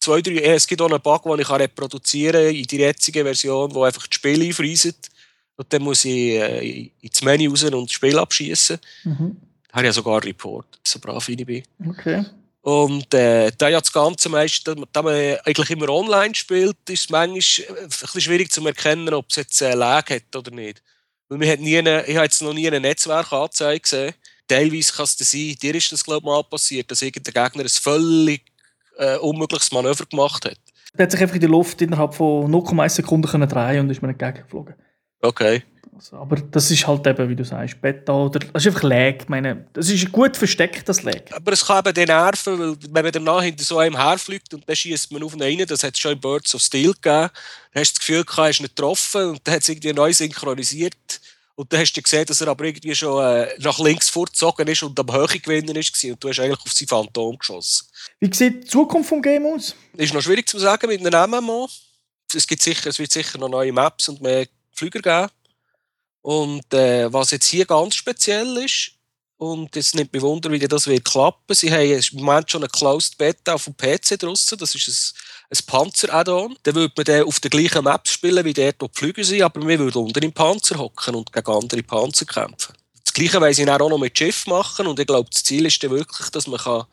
Zwei, 0.00 0.20
drei, 0.22 0.34
äh, 0.34 0.54
es 0.54 0.66
gibt 0.66 0.80
auch 0.80 0.90
einen 0.90 1.00
Bug, 1.00 1.24
den 1.24 1.40
ich 1.40 1.50
reproduzieren 1.50 2.46
kann 2.46 2.54
in 2.54 2.64
die 2.64 2.78
jetzige 2.78 3.24
Version, 3.24 3.74
wo 3.74 3.84
einfach 3.84 4.06
das 4.06 4.14
Spiel 4.14 4.42
einfreezet. 4.42 5.08
Und 5.56 5.72
dann 5.72 5.82
muss 5.82 6.04
ich 6.04 6.34
äh, 6.34 6.90
ins 7.00 7.22
Menü 7.22 7.48
raus 7.48 7.64
und 7.64 7.88
das 7.88 7.92
Spiel 7.92 8.18
abschießen. 8.18 8.78
Mhm. 9.04 9.36
Habe 9.72 9.82
ich 9.82 9.86
ja 9.86 9.92
sogar 9.92 10.24
reportet, 10.24 10.80
so 10.84 10.98
brav 10.98 11.26
wie 11.28 11.34
ich 11.34 11.46
bin. 11.46 11.62
Okay. 11.88 12.24
Und 12.62 13.12
äh, 13.14 13.50
da 13.56 13.68
ja 13.68 13.80
das 13.80 13.92
Ganze 13.92 14.28
meist, 14.28 14.66
da, 14.66 15.02
man 15.02 15.38
eigentlich 15.44 15.70
immer 15.70 15.88
online 15.88 16.34
spielt, 16.34 16.76
ist 16.88 17.04
es 17.04 17.10
manchmal 17.10 17.38
äh, 17.76 17.82
ein 17.82 17.88
bisschen 17.88 18.20
schwierig 18.20 18.52
zu 18.52 18.64
erkennen, 18.66 19.14
ob 19.14 19.26
es 19.30 19.36
jetzt 19.36 19.62
äh, 19.62 19.74
Lag 19.74 20.10
hat 20.10 20.36
oder 20.36 20.50
nicht. 20.50 20.82
Weil 21.28 21.38
man 21.38 21.48
hat 21.48 21.60
nie 21.60 21.78
eine, 21.78 22.04
ich 22.06 22.16
habe 22.16 22.24
jetzt 22.24 22.42
noch 22.42 22.52
nie 22.52 22.66
eine 22.66 22.80
Netzwerkanzeige 22.80 23.80
gesehen. 23.80 24.14
Teilweise 24.46 24.92
kann 24.92 25.04
es 25.04 25.16
sein, 25.18 25.56
dir 25.60 25.74
ist 25.74 25.92
das 25.92 26.04
glaube 26.04 26.20
ich 26.20 26.24
mal 26.24 26.44
passiert, 26.44 26.90
dass 26.90 27.02
irgendein 27.02 27.44
Gegner 27.44 27.64
ein 27.64 27.68
völlig 27.68 28.42
äh, 28.98 29.16
unmögliches 29.18 29.72
Manöver 29.72 30.04
gemacht 30.06 30.44
hat. 30.44 30.58
Der 30.96 31.04
hat 31.04 31.12
sich 31.12 31.20
einfach 31.20 31.34
in 31.34 31.40
der 31.40 31.50
Luft 31.50 31.80
innerhalb 31.80 32.14
von 32.14 32.50
0,1 32.50 32.88
Sekunden 32.90 33.28
können 33.28 33.48
drehen 33.48 33.80
und 33.80 33.90
ist 33.90 34.02
mir 34.02 34.08
entgegengeflogen. 34.08 34.74
Okay. 35.20 35.62
Also, 35.94 36.16
aber 36.16 36.36
das 36.36 36.70
ist 36.70 36.86
halt 36.86 37.04
eben, 37.08 37.28
wie 37.28 37.34
du 37.34 37.44
sagst, 37.44 37.80
Beta 37.80 38.12
oder. 38.12 38.38
Das 38.38 38.64
ist 38.64 38.68
einfach 38.68 38.84
Lag. 38.84 39.14
Ich 39.20 39.28
meine, 39.28 39.66
das 39.72 39.90
ist 39.90 40.12
gut 40.12 40.36
versteckt, 40.36 40.88
das 40.88 41.02
Lag. 41.02 41.22
Aber 41.32 41.52
es 41.52 41.66
kann 41.66 41.80
eben 41.84 41.94
den 41.94 42.06
nerven, 42.06 42.58
weil 42.58 42.76
wenn 42.90 43.04
man 43.04 43.12
danach 43.12 43.42
hinter 43.42 43.64
so 43.64 43.78
einem 43.78 43.96
herfliegt 43.96 44.54
und 44.54 44.68
dann 44.68 44.76
schießt 44.76 45.10
man 45.10 45.24
auf 45.24 45.34
ihn 45.34 45.42
rein, 45.42 45.64
das 45.66 45.82
hat 45.82 45.94
es 45.94 46.00
schon 46.00 46.12
in 46.12 46.20
Birds 46.20 46.54
of 46.54 46.62
Steel 46.62 46.92
gegeben, 46.92 47.02
dann 47.02 47.30
hast 47.74 47.92
du 47.92 47.98
das 47.98 47.98
Gefühl, 47.98 48.24
gehabt, 48.24 48.38
er 48.38 48.50
ist 48.50 48.60
nicht 48.60 48.76
getroffen 48.76 49.30
und 49.30 49.40
dann 49.42 49.54
hat 49.54 49.62
es 49.62 49.68
irgendwie 49.68 49.92
neu 49.92 50.12
synchronisiert. 50.12 51.20
Und 51.58 51.72
dann 51.72 51.80
hast 51.80 51.92
du 51.92 52.00
gesehen, 52.00 52.24
dass 52.24 52.40
er 52.40 52.46
aber 52.46 52.66
irgendwie 52.66 52.94
schon 52.94 53.20
äh, 53.20 53.48
nach 53.58 53.80
links 53.80 54.08
vorgezogen 54.08 54.68
ist 54.68 54.84
und 54.84 54.96
am 55.00 55.12
Höhe 55.12 55.40
gewinnen 55.40 55.74
ist 55.74 56.04
und 56.04 56.22
du 56.22 56.28
hast 56.28 56.38
eigentlich 56.38 56.60
auf 56.60 56.72
sein 56.72 56.86
Phantom 56.86 57.36
geschossen. 57.36 57.84
Wie 58.20 58.32
sieht 58.32 58.62
die 58.62 58.68
Zukunft 58.68 59.10
des 59.10 59.22
Games 59.22 59.52
aus? 59.52 59.74
Ist 59.94 60.14
noch 60.14 60.22
schwierig 60.22 60.48
zu 60.48 60.60
sagen 60.60 60.86
mit 60.86 61.04
einem 61.04 61.30
MMO. 61.32 61.68
Es, 62.32 62.46
gibt 62.46 62.62
sicher, 62.62 62.90
es 62.90 63.00
wird 63.00 63.10
sicher 63.10 63.38
noch 63.38 63.48
neue 63.48 63.72
Maps 63.72 64.08
und 64.08 64.20
mehr 64.20 64.46
Flüger 64.70 65.02
geben. 65.02 65.32
Und 66.22 66.72
äh, 66.72 67.12
was 67.12 67.32
jetzt 67.32 67.48
hier 67.48 67.66
ganz 67.66 67.96
speziell 67.96 68.58
ist, 68.58 68.92
Und 69.38 69.76
es 69.76 69.94
nimmt 69.94 70.12
mich 70.12 70.22
Wunder, 70.22 70.52
wie 70.52 70.60
das 70.60 70.86
wird 70.86 71.04
klappen. 71.04 71.54
Sie 71.54 71.72
haben 71.72 71.82
im 71.82 72.24
Moment 72.24 72.48
schon 72.48 72.62
eine 72.62 72.68
Closed 72.68 73.18
Beta 73.18 73.54
auf 73.54 73.64
dem 73.64 73.76
PC 73.76 74.16
draussen. 74.16 74.58
Das 74.58 74.76
ist 74.76 75.14
ein, 75.50 75.58
Panzer-Add-on. 75.66 76.56
Dann 76.62 76.74
würde 76.74 76.94
man 76.96 77.04
den 77.04 77.24
auf 77.24 77.40
der 77.40 77.50
gleichen 77.50 77.84
Map 77.84 78.06
spielen, 78.08 78.44
wie 78.44 78.52
dort 78.52 78.80
die 78.80 78.88
Flüge 78.92 79.24
sind, 79.24 79.42
aber 79.42 79.66
wir 79.66 79.78
würden 79.78 80.04
unter 80.04 80.22
im 80.22 80.32
Panzer 80.32 80.78
hocken 80.78 81.14
und 81.14 81.32
gegen 81.32 81.50
andere 81.50 81.82
Panzer 81.82 82.26
kämpfen. 82.26 82.74
Das 83.04 83.14
Gleiche 83.14 83.40
wollen 83.40 83.54
sie 83.54 83.68
auch 83.68 83.78
noch 83.78 83.98
mit 83.98 84.16
Schiff 84.16 84.46
machen. 84.46 84.86
Und 84.86 85.00
ich 85.00 85.06
glaube, 85.06 85.28
das 85.30 85.42
Ziel 85.42 85.66
ist 85.66 85.82
dann 85.82 85.90
wirklich, 85.90 86.28
dass 86.30 86.46
man 86.46 86.60
kann 86.60 86.84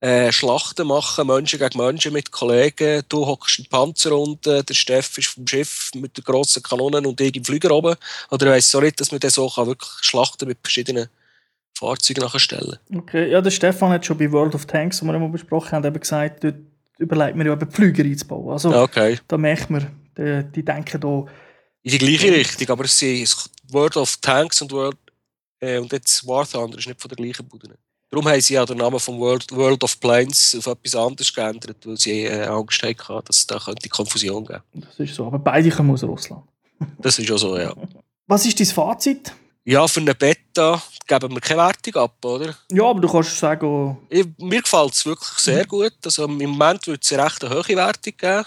äh, 0.00 0.30
Schlachten 0.30 0.86
machen, 0.86 1.26
Menschen 1.26 1.58
gegen 1.58 1.78
Menschen 1.78 2.12
mit 2.12 2.30
Kollegen. 2.30 3.02
Du 3.08 3.26
hockst 3.26 3.58
im 3.58 3.64
Panzer 3.66 4.16
unten, 4.16 4.64
der 4.64 4.74
Steff 4.74 5.16
ist 5.16 5.28
vom 5.28 5.46
Schiff 5.46 5.90
mit 5.94 6.16
den 6.16 6.24
grossen 6.24 6.62
Kanonen 6.62 7.06
und 7.06 7.20
ich 7.22 7.34
im 7.34 7.44
Flüger 7.44 7.70
oben. 7.70 7.96
Oder 8.30 8.46
ich 8.46 8.52
weiss 8.52 8.70
so 8.70 8.80
nicht, 8.80 9.00
dass 9.00 9.12
man 9.12 9.20
dann 9.20 9.30
so 9.30 9.48
kann 9.48 9.66
wirklich 9.66 9.90
Schlachten 10.02 10.46
mit 10.46 10.58
verschiedenen 10.62 11.08
Fahrzeugen 11.76 12.22
nachstellen 12.22 12.78
Okay, 12.94 13.30
ja, 13.30 13.40
der 13.40 13.50
Stefan 13.50 13.90
hat 13.90 14.04
schon 14.04 14.18
bei 14.18 14.30
World 14.30 14.54
of 14.54 14.66
Tanks, 14.66 15.02
wo 15.02 15.06
wir 15.06 15.14
immer 15.14 15.28
besprochen 15.28 15.72
haben, 15.72 15.84
eben 15.84 15.98
gesagt, 15.98 16.44
dort 16.44 16.56
überlegt 16.98 17.36
man 17.36 17.46
ja 17.46 17.52
eben 17.52 17.70
Flüger 17.70 18.04
einzubauen. 18.04 18.52
Also 18.52 18.74
okay. 18.74 19.18
da 19.28 19.36
merkt 19.36 19.70
man, 19.70 19.86
die, 20.16 20.44
die 20.54 20.64
denken 20.64 21.00
da... 21.00 21.24
In 21.82 21.90
die 21.90 21.98
gleiche 21.98 22.32
Richtung, 22.32 22.70
aber 22.70 22.84
es 22.84 22.98
sind 22.98 23.34
World 23.70 23.96
of 23.96 24.16
Tanks 24.18 24.62
und 24.62 24.72
World 24.72 24.96
äh, 25.60 25.78
und 25.78 25.92
jetzt 25.92 26.26
War 26.26 26.46
Thunder 26.46 26.78
ist 26.78 26.86
nicht 26.86 27.00
von 27.00 27.08
der 27.08 27.16
gleichen 27.16 27.46
Bude. 27.46 27.76
Darum 28.10 28.28
haben 28.28 28.40
sie 28.40 28.54
ja 28.54 28.64
den 28.64 28.78
Namen 28.78 29.00
von 29.00 29.18
World, 29.18 29.50
World 29.50 29.82
of 29.82 29.98
Planes 29.98 30.54
auf 30.56 30.66
etwas 30.66 30.94
anderes 30.94 31.34
geändert, 31.34 31.78
weil 31.84 31.96
sie 31.96 32.22
äh, 32.22 32.46
Angst 32.46 32.82
hatten, 32.82 33.24
dass 33.24 33.38
es 33.38 33.46
da 33.46 33.58
könnte 33.58 33.88
Konfusion 33.88 34.44
geben 34.44 34.62
Das 34.74 34.98
ist 35.00 35.14
so, 35.14 35.26
aber 35.26 35.38
beide 35.38 35.70
kommen 35.70 35.90
aus 35.90 36.04
Russland. 36.04 36.44
das 36.98 37.18
ist 37.18 37.30
auch 37.30 37.38
so, 37.38 37.58
ja. 37.58 37.74
Was 38.26 38.46
ist 38.46 38.60
dein 38.60 38.66
Fazit? 38.66 39.32
Ja, 39.64 39.88
für 39.88 40.00
eine 40.00 40.14
Beta 40.14 40.82
geben 41.06 41.32
wir 41.32 41.40
keine 41.40 41.62
Wertung 41.62 42.02
ab, 42.02 42.22
oder? 42.24 42.54
Ja, 42.70 42.84
aber 42.84 43.00
du 43.00 43.08
kannst 43.10 43.38
sagen... 43.38 43.98
Ich, 44.10 44.26
mir 44.38 44.60
gefällt 44.60 44.92
es 44.92 45.06
wirklich 45.06 45.38
sehr 45.38 45.64
gut. 45.66 45.94
Also 46.04 46.24
Im 46.24 46.36
Moment 46.36 46.86
würde 46.86 47.00
es 47.02 47.12
eine 47.12 47.24
recht 47.24 47.42
hohe 47.42 47.76
Wertung 47.76 48.16
geben 48.16 48.44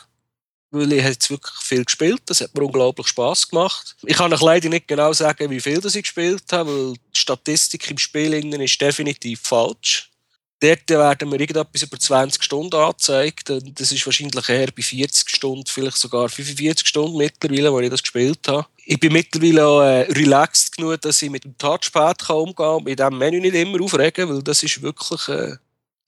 weil 0.72 0.94
ich 0.94 1.04
jetzt 1.04 1.30
wirklich 1.30 1.56
viel 1.62 1.86
gespielt 1.86 2.22
Das 2.26 2.42
hat 2.42 2.54
mir 2.54 2.64
unglaublich 2.64 3.08
Spaß 3.08 3.50
gemacht. 3.50 3.96
Ich 4.04 4.18
kann 4.18 4.34
euch 4.34 4.42
leider 4.42 4.70
nicht 4.70 4.88
genau 4.88 5.14
sagen, 5.14 5.50
wie 5.50 5.62
viel 5.62 5.80
das 5.80 5.96
ich 5.96 6.04
gespielt 6.04 6.44
habe, 6.52 6.70
weil 6.70 6.94
die 6.94 7.20
Statistik 7.20 7.90
im 7.90 7.98
Spiel 7.98 8.34
ist 8.34 8.82
definitiv 8.82 9.42
falsch. 9.42 10.12
Dort 10.60 10.90
werden 10.90 11.30
mir 11.30 11.40
irgendetwas 11.40 11.84
über 11.84 12.00
20 12.00 12.44
Stunden 12.44 12.76
angezeigt. 12.76 13.50
Das 13.50 13.92
ist 13.92 14.06
wahrscheinlich 14.06 14.50
eher 14.50 14.72
bei 14.72 14.82
40 14.82 15.30
Stunden, 15.30 15.66
vielleicht 15.68 15.98
sogar 15.98 16.30
45 16.30 16.88
Stunden 16.88 17.18
mittlerweile, 17.18 17.72
wo 17.72 17.80
ich 17.80 17.92
das 17.92 18.02
gespielt 18.02 18.48
habe. 18.48 18.66
Ich 18.90 19.02
bin 19.02 19.12
mittlerweile 19.12 19.66
auch 19.66 19.82
äh, 19.82 20.04
relaxed 20.14 20.78
genug, 20.78 21.02
dass 21.02 21.22
ich 21.22 21.30
mit 21.30 21.44
dem 21.44 21.58
Touchpad 21.58 22.20
kann 22.26 22.38
umgehen 22.38 22.56
kann 22.56 22.84
mit 22.86 22.98
diesem 22.98 23.18
Menü 23.18 23.42
nicht 23.42 23.54
immer 23.54 23.84
aufregen, 23.84 24.30
weil 24.30 24.42
das 24.42 24.64
ist 24.64 24.82
wirklich 24.82 25.28
äh, 25.28 25.58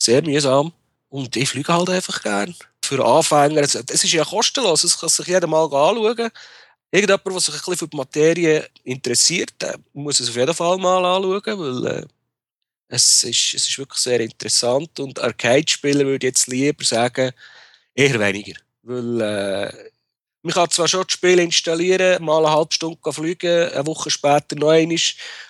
sehr 0.01 0.21
mühsam. 0.23 0.71
Und 1.09 1.35
ich 1.35 1.49
fliege 1.49 1.73
halt 1.73 1.89
einfach 1.89 2.21
gern 2.21 2.55
für 2.81 3.05
Anfänger, 3.05 3.63
es 3.63 3.75
ist 3.75 4.13
ja 4.13 4.23
kostenlos, 4.23 4.85
es 4.85 4.97
kann 4.97 5.09
sich 5.09 5.27
jeder 5.27 5.45
mal 5.45 5.65
anschauen. 5.65 6.31
Irgendjemand, 6.89 7.25
der 7.25 7.39
sich 7.41 7.53
ein 7.53 7.59
bisschen 7.59 7.77
für 7.77 7.87
die 7.89 7.97
Materie 7.97 8.69
interessiert, 8.85 9.51
muss 9.91 10.21
es 10.21 10.29
auf 10.29 10.37
jeden 10.37 10.53
Fall 10.53 10.77
mal 10.77 11.03
anschauen, 11.03 11.59
weil 11.59 11.85
äh, 11.85 12.05
es, 12.87 13.25
ist, 13.25 13.55
es 13.55 13.67
ist 13.67 13.77
wirklich 13.77 13.99
sehr 13.99 14.21
interessant. 14.21 14.97
Und 15.01 15.19
Arcade-Spieler 15.19 16.05
würde 16.05 16.27
ich 16.27 16.31
jetzt 16.31 16.47
lieber 16.47 16.85
sagen, 16.85 17.31
eher 17.93 18.17
weniger. 18.17 18.57
Weil 18.83 19.19
äh, 19.19 19.89
man 20.41 20.54
kann 20.54 20.69
zwar 20.69 20.88
schon 20.88 21.04
das 21.04 21.13
Spiel 21.13 21.39
installieren, 21.39 22.23
mal 22.23 22.45
eine 22.45 22.56
halbe 22.56 22.73
Stunde 22.73 22.97
fliegen, 23.12 23.69
eine 23.69 23.86
Woche 23.86 24.10
später 24.10 24.56
noch 24.56 24.69
einmal, 24.69 24.97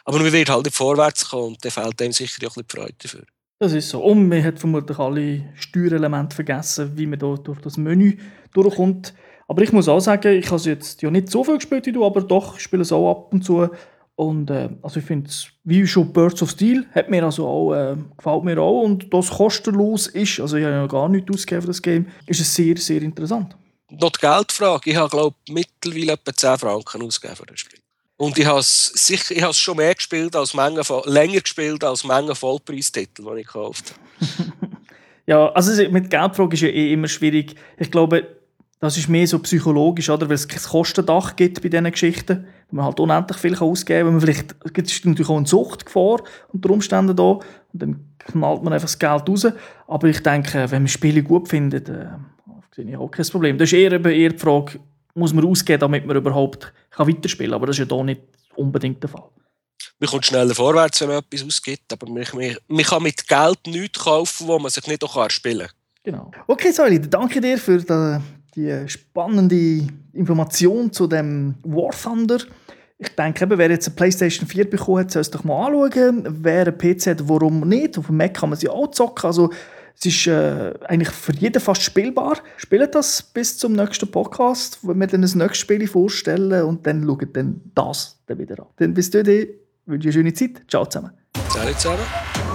aber 0.06 0.20
man 0.20 0.32
wird 0.32 0.50
halt 0.50 0.66
nicht 0.66 0.76
vorwärts 0.76 1.30
kommen 1.30 1.50
und 1.50 1.66
dann 1.66 1.72
fehlt 1.72 2.02
einem 2.02 2.12
sicher 2.12 2.48
auch 2.48 2.58
ein 2.58 2.64
bisschen 2.64 2.68
die 2.70 2.78
Freude 2.78 2.96
dafür. 3.02 3.24
Das 3.62 3.74
ist 3.74 3.90
so. 3.90 4.02
Und 4.02 4.30
man 4.30 4.44
hat 4.44 4.58
vermutlich 4.58 4.98
alle 4.98 5.44
Steuerelemente 5.56 6.34
vergessen, 6.34 6.94
wie 6.96 7.06
man 7.06 7.20
da 7.20 7.36
durch 7.36 7.60
das 7.60 7.76
Menü 7.76 8.18
durchkommt. 8.54 9.14
Aber 9.50 9.62
ich 9.62 9.74
muss 9.74 9.90
auch 9.90 10.00
sagen, 10.00 10.38
ich 10.38 10.50
habe 10.50 10.62
jetzt 10.62 11.02
ja 11.02 11.12
nicht 11.12 11.30
so 11.30 11.44
viel 11.44 11.56
gespielt 11.56 11.86
wie 11.86 11.92
du, 11.92 12.06
aber 12.06 12.22
doch, 12.22 12.56
ich 12.56 12.64
spiele 12.64 12.84
es 12.84 12.92
auch 12.92 13.12
ab 13.12 13.34
und 13.34 13.44
zu. 13.44 13.68
Und 14.16 14.50
äh, 14.50 14.70
also 14.82 15.00
ich 15.00 15.06
finde 15.06 15.30
es, 15.30 15.48
wie 15.64 15.86
schon 15.86 16.14
Birds 16.14 16.42
of 16.42 16.52
Steel, 16.52 16.86
hat 16.92 17.10
mir 17.10 17.24
also 17.24 17.48
auch, 17.48 17.74
äh, 17.74 17.96
gefällt 18.18 18.44
mir 18.44 18.60
auch. 18.62 18.84
Und 18.84 19.14
das 19.14 19.30
kostenlos 19.30 20.08
ist, 20.08 20.40
also 20.40 20.56
ich 20.56 20.64
habe 20.64 20.76
ja 20.76 20.88
gar 20.88 21.10
nichts 21.10 21.32
ausgegeben 21.34 21.62
für 21.62 21.68
das 21.68 21.82
Game, 21.82 22.08
ist 22.28 22.40
es 22.40 22.54
sehr, 22.54 22.78
sehr 22.78 23.02
interessant. 23.02 23.58
Noch 23.90 24.12
die 24.12 24.20
Geldfrage. 24.20 24.90
Ich 24.90 24.96
habe, 24.96 25.10
glaube 25.10 25.36
mittlerweile 25.50 26.14
etwa 26.14 26.34
10 26.34 26.58
Franken 26.58 27.02
ausgegeben 27.02 27.36
für 27.36 27.46
das 27.46 27.60
Spiel. 27.60 27.80
Und 28.18 28.38
ich 28.38 28.46
habe 28.46 28.60
es 28.60 29.10
ich 29.10 29.42
habe 29.42 29.54
schon 29.54 29.78
mehr 29.78 29.96
gespielt 29.96 30.36
als 30.36 30.54
Menge, 30.54 30.82
länger 31.06 31.40
gespielt 31.40 31.84
als 31.84 32.04
Menge 32.04 32.36
Vollpreistitel, 32.36 33.24
die 33.24 33.42
ich 33.42 33.48
gekauft 33.48 33.94
habe. 33.94 34.52
ja, 35.26 35.50
also 35.54 35.90
mit 35.90 36.10
Geldfrage 36.10 36.54
ist 36.54 36.62
ja 36.62 36.68
eh 36.68 36.92
immer 36.92 37.08
schwierig. 37.08 37.56
Ich 37.78 37.90
glaube, 37.90 38.28
das 38.82 38.98
ist 38.98 39.10
mehr 39.10 39.28
so 39.28 39.40
psychologisch, 39.40 40.10
oder? 40.10 40.28
Weil 40.28 40.36
es 40.36 40.48
kein 40.48 40.62
Kostendach 40.62 41.36
gibt 41.36 41.62
bei 41.62 41.70
diesen 41.70 41.90
Geschichten. 41.92 42.48
Wo 42.70 42.78
man 42.78 42.86
halt 42.86 43.00
unendlich 43.00 43.38
viel 43.38 43.58
ausgeben 43.58 44.06
kann. 44.06 44.14
Man 44.14 44.22
vielleicht, 44.22 44.56
es 44.64 44.94
ist 44.94 45.06
natürlich 45.06 45.30
auch 45.30 45.38
eine 45.38 45.48
Suchtgefahr 45.48 46.22
unter 46.54 46.70
Umständen 46.70 47.16
da. 47.16 47.24
Und 47.24 47.44
dann 47.74 48.06
knallt 48.20 48.64
man 48.64 48.74
einfach 48.74 48.88
das 48.88 49.00
Geld 49.00 49.30
raus. 49.30 49.48
Aber 49.88 50.08
ich 50.08 50.22
denke, 50.24 50.72
wenn 50.72 50.84
man 50.84 50.88
Spiele 50.88 51.24
gut 51.24 51.50
findet, 51.50 51.90
äh, 51.90 52.08
sehe 52.80 52.90
ich 52.90 52.98
auch 52.98 53.10
kein 53.10 53.26
Problem. 53.26 53.58
Das 53.58 53.72
ist 53.72 53.78
eher, 53.78 53.92
eher 54.06 54.30
die 54.30 54.38
Frage, 54.38 54.80
muss 55.14 55.34
man 55.34 55.46
ausgeben, 55.46 55.80
damit 55.80 56.06
man 56.06 56.18
überhaupt 56.18 56.72
kann 56.92 57.08
weiterspielen 57.08 57.52
kann. 57.52 57.56
Aber 57.56 57.68
das 57.68 57.78
ist 57.78 57.90
ja 57.90 57.96
hier 57.96 58.04
nicht 58.04 58.22
unbedingt 58.56 59.04
der 59.04 59.10
Fall. 59.10 59.30
Man 60.00 60.10
kommt 60.10 60.26
schneller 60.26 60.56
vorwärts, 60.56 61.02
wenn 61.02 61.10
man 61.10 61.18
etwas 61.18 61.44
ausgibt, 61.44 61.92
aber 61.92 62.08
man, 62.10 62.24
man, 62.34 62.56
man 62.68 62.86
kann 62.86 63.04
mit 63.04 63.28
Geld 63.28 63.60
nichts 63.68 64.00
kaufen, 64.00 64.48
wo 64.48 64.58
man 64.60 64.72
sich 64.72 64.88
nicht 64.88 65.04
auch 65.04 65.18
erspielen 65.18 65.68
kann. 65.68 65.76
Genau. 66.04 66.32
Okay, 66.48 66.72
Säuli, 66.72 67.02
danke 67.02 67.42
dir 67.42 67.58
für 67.58 67.78
die, 67.78 68.20
die 68.56 68.90
spannende 68.90 69.88
Information 70.14 70.92
zu 70.92 71.08
dem 71.08 71.56
War 71.64 71.92
Thunder. 71.92 72.40
Ich 72.98 73.10
denke, 73.10 73.44
eben, 73.44 73.58
wer 73.58 73.70
jetzt 73.70 73.88
eine 73.88 73.96
PlayStation 73.96 74.48
4 74.48 74.70
bekommen 74.70 75.00
hat, 75.00 75.12
soll 75.12 75.22
es 75.22 75.32
doch 75.32 75.44
mal 75.44 75.68
anschauen. 75.68 76.26
Wer 76.30 76.68
ein 76.68 76.78
PC 76.78 77.08
hat, 77.08 77.30
warum 77.30 77.62
nicht? 77.62 77.98
Auf 77.98 78.08
dem 78.08 78.18
Mac 78.18 78.34
kann 78.34 78.50
man 78.50 78.60
sie 78.60 78.70
auch 78.70 78.92
zocken. 78.92 79.26
Also, 79.26 79.50
es 80.00 80.06
ist 80.06 80.28
äh, 80.28 80.74
eigentlich 80.88 81.10
für 81.10 81.34
jeden 81.34 81.60
fast 81.60 81.82
spielbar. 81.82 82.38
Spielt 82.56 82.96
das 82.96 83.22
bis 83.22 83.58
zum 83.58 83.74
nächsten 83.74 84.10
Podcast, 84.10 84.80
wo 84.82 84.94
wir 84.94 85.08
dann 85.08 85.22
das 85.22 85.36
nächste 85.36 85.56
Spiel 85.56 85.88
vorstellen 85.88 86.64
und 86.64 86.88
dann 86.88 87.06
schaut 87.06 87.36
dann 87.36 87.62
das 87.76 88.22
dann 88.26 88.40
wieder 88.40 88.60
an. 88.60 88.68
Dann 88.78 88.94
bis 88.94 89.10
dahin 89.10 89.50
wünsche 89.86 90.08
ich 90.10 90.16
eine 90.16 90.24
schöne 90.24 90.34
Zeit. 90.34 90.62
Ciao 90.70 90.86
zusammen. 90.86 91.12
Ciao 91.50 91.74
zusammen. 91.74 92.49